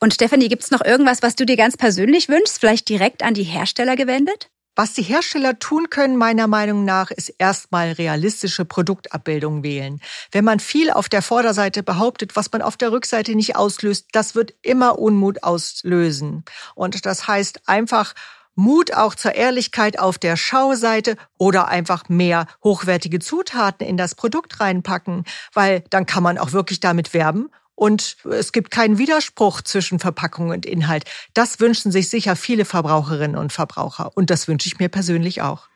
Und 0.00 0.14
Stefanie, 0.14 0.48
gibt 0.48 0.64
es 0.64 0.70
noch 0.70 0.84
irgendwas, 0.84 1.22
was 1.22 1.36
du 1.36 1.46
dir 1.46 1.56
ganz 1.56 1.76
persönlich 1.76 2.28
wünschst, 2.28 2.58
vielleicht 2.58 2.88
direkt 2.88 3.22
an 3.22 3.34
die 3.34 3.44
Hersteller 3.44 3.96
gewendet? 3.96 4.50
Was 4.76 4.92
die 4.92 5.02
Hersteller 5.02 5.60
tun 5.60 5.88
können, 5.88 6.16
meiner 6.16 6.48
Meinung 6.48 6.84
nach, 6.84 7.12
ist 7.12 7.28
erstmal 7.38 7.92
realistische 7.92 8.64
Produktabbildungen 8.64 9.62
wählen. 9.62 10.00
Wenn 10.32 10.44
man 10.44 10.58
viel 10.58 10.90
auf 10.90 11.08
der 11.08 11.22
Vorderseite 11.22 11.84
behauptet, 11.84 12.34
was 12.34 12.50
man 12.50 12.60
auf 12.60 12.76
der 12.76 12.90
Rückseite 12.90 13.36
nicht 13.36 13.54
auslöst, 13.54 14.08
das 14.10 14.34
wird 14.34 14.52
immer 14.62 14.98
Unmut 14.98 15.44
auslösen. 15.44 16.44
Und 16.74 17.06
das 17.06 17.28
heißt 17.28 17.68
einfach 17.68 18.14
Mut 18.54 18.94
auch 18.94 19.14
zur 19.14 19.34
Ehrlichkeit 19.34 19.98
auf 19.98 20.18
der 20.18 20.36
Schauseite 20.36 21.16
oder 21.38 21.68
einfach 21.68 22.08
mehr 22.08 22.46
hochwertige 22.62 23.18
Zutaten 23.18 23.86
in 23.86 23.96
das 23.96 24.14
Produkt 24.14 24.60
reinpacken, 24.60 25.24
weil 25.52 25.84
dann 25.90 26.06
kann 26.06 26.22
man 26.22 26.38
auch 26.38 26.52
wirklich 26.52 26.80
damit 26.80 27.14
werben 27.14 27.50
und 27.74 28.16
es 28.30 28.52
gibt 28.52 28.70
keinen 28.70 28.98
Widerspruch 28.98 29.62
zwischen 29.62 29.98
Verpackung 29.98 30.50
und 30.50 30.66
Inhalt. 30.66 31.04
Das 31.34 31.60
wünschen 31.60 31.90
sich 31.90 32.08
sicher 32.08 32.36
viele 32.36 32.64
Verbraucherinnen 32.64 33.36
und 33.36 33.52
Verbraucher 33.52 34.12
und 34.14 34.30
das 34.30 34.48
wünsche 34.48 34.68
ich 34.68 34.78
mir 34.78 34.88
persönlich 34.88 35.42
auch. 35.42 35.68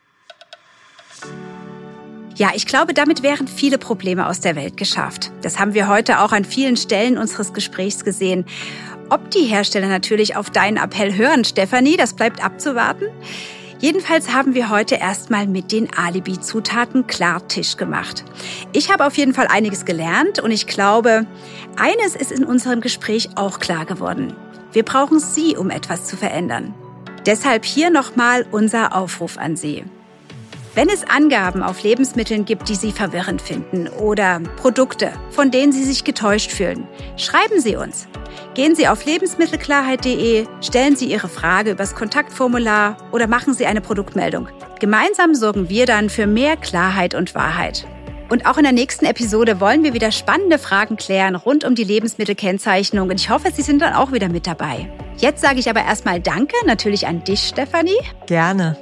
Ja, 2.35 2.51
ich 2.55 2.65
glaube, 2.65 2.93
damit 2.93 3.21
wären 3.21 3.49
viele 3.49 3.77
Probleme 3.77 4.25
aus 4.25 4.39
der 4.39 4.55
Welt 4.55 4.77
geschafft. 4.77 5.29
Das 5.41 5.59
haben 5.59 5.73
wir 5.73 5.89
heute 5.89 6.21
auch 6.21 6.31
an 6.31 6.45
vielen 6.45 6.77
Stellen 6.77 7.17
unseres 7.17 7.51
Gesprächs 7.51 8.05
gesehen. 8.05 8.45
Ob 9.09 9.31
die 9.31 9.45
Hersteller 9.45 9.87
natürlich 9.87 10.35
auf 10.35 10.51
deinen 10.51 10.77
Appell 10.77 11.15
hören, 11.15 11.43
Stefanie, 11.43 11.97
das 11.97 12.13
bleibt 12.13 12.43
abzuwarten. 12.43 13.05
Jedenfalls 13.79 14.33
haben 14.33 14.53
wir 14.53 14.69
heute 14.69 14.95
erstmal 14.95 15.47
mit 15.47 15.71
den 15.71 15.87
Alibi-Zutaten 15.95 17.07
Klartisch 17.07 17.77
gemacht. 17.77 18.25
Ich 18.73 18.91
habe 18.91 19.05
auf 19.05 19.17
jeden 19.17 19.33
Fall 19.33 19.47
einiges 19.47 19.85
gelernt 19.85 20.39
und 20.39 20.51
ich 20.51 20.67
glaube, 20.67 21.25
eines 21.77 22.15
ist 22.15 22.31
in 22.31 22.43
unserem 22.43 22.81
Gespräch 22.81 23.29
auch 23.35 23.59
klar 23.59 23.85
geworden. 23.85 24.35
Wir 24.73 24.83
brauchen 24.83 25.19
Sie, 25.19 25.55
um 25.55 25.69
etwas 25.69 26.05
zu 26.05 26.17
verändern. 26.17 26.75
Deshalb 27.25 27.65
hier 27.65 27.89
nochmal 27.89 28.45
unser 28.51 28.95
Aufruf 28.95 29.37
an 29.37 29.55
Sie. 29.55 29.85
Wenn 30.79 30.87
es 30.87 31.03
Angaben 31.03 31.61
auf 31.61 31.83
Lebensmitteln 31.83 32.45
gibt, 32.45 32.69
die 32.69 32.75
Sie 32.75 32.93
verwirrend 32.93 33.41
finden 33.41 33.89
oder 33.89 34.39
Produkte, 34.55 35.11
von 35.29 35.51
denen 35.51 35.73
Sie 35.73 35.83
sich 35.83 36.05
getäuscht 36.05 36.51
fühlen, 36.51 36.87
schreiben 37.17 37.59
Sie 37.59 37.75
uns. 37.75 38.07
Gehen 38.53 38.75
Sie 38.75 38.87
auf 38.87 39.03
lebensmittelklarheit.de, 39.03 40.47
stellen 40.61 40.95
Sie 40.95 41.11
Ihre 41.11 41.27
Frage 41.27 41.71
übers 41.71 41.95
Kontaktformular 41.95 42.95
oder 43.11 43.27
machen 43.27 43.53
Sie 43.53 43.65
eine 43.65 43.81
Produktmeldung. 43.81 44.47
Gemeinsam 44.79 45.35
sorgen 45.35 45.67
wir 45.67 45.85
dann 45.85 46.09
für 46.09 46.27
mehr 46.27 46.55
Klarheit 46.55 47.13
und 47.13 47.35
Wahrheit. 47.35 47.85
Und 48.29 48.45
auch 48.45 48.57
in 48.57 48.63
der 48.63 48.71
nächsten 48.71 49.05
Episode 49.05 49.59
wollen 49.59 49.83
wir 49.83 49.93
wieder 49.93 50.11
spannende 50.11 50.59
Fragen 50.59 50.97
klären 50.97 51.35
rund 51.35 51.63
um 51.65 51.73
die 51.73 51.83
Lebensmittelkennzeichnung. 51.83 53.09
Und 53.09 53.19
ich 53.19 53.29
hoffe, 53.29 53.51
Sie 53.51 53.63
sind 53.63 53.81
dann 53.81 53.93
auch 53.93 54.11
wieder 54.11 54.29
mit 54.29 54.45
dabei. 54.45 54.87
Jetzt 55.17 55.41
sage 55.41 55.59
ich 55.59 55.69
aber 55.69 55.81
erstmal 55.81 56.21
Danke, 56.21 56.55
natürlich 56.65 57.07
an 57.07 57.23
dich, 57.23 57.47
Stefanie. 57.47 57.99
Gerne. 58.27 58.77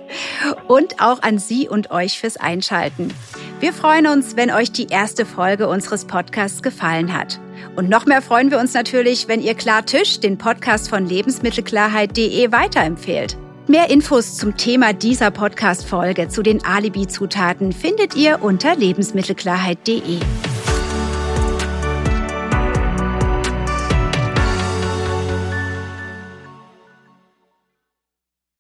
Und 0.68 1.02
auch 1.02 1.24
an 1.24 1.40
Sie 1.40 1.68
und 1.68 1.92
euch 1.92 2.20
fürs 2.20 2.38
Einschalten. 2.38 3.14
Wir 3.60 3.74
freuen 3.74 4.06
uns, 4.06 4.36
wenn 4.36 4.52
euch 4.52 4.72
die 4.72 4.88
erste 4.88 5.26
Folge 5.26 5.68
unseres 5.68 6.06
Podcasts 6.06 6.62
gefallen 6.62 7.18
hat. 7.18 7.40
Und 7.76 7.90
noch 7.90 8.06
mehr 8.06 8.22
freuen 8.22 8.52
wir 8.52 8.60
uns 8.60 8.74
natürlich, 8.74 9.28
wenn 9.28 9.42
ihr 9.42 9.56
Klartisch, 9.56 10.20
den 10.20 10.38
Podcast 10.38 10.90
von 10.90 11.08
lebensmittelklarheit.de 11.08 12.52
weiterempfehlt. 12.52 13.38
Mehr 13.70 13.90
Infos 13.90 14.38
zum 14.38 14.56
Thema 14.56 14.94
dieser 14.94 15.30
Podcast-Folge 15.30 16.30
zu 16.30 16.42
den 16.42 16.64
Alibi-Zutaten 16.64 17.74
findet 17.74 18.16
ihr 18.16 18.42
unter 18.42 18.74
lebensmittelklarheit.de. 18.78 20.20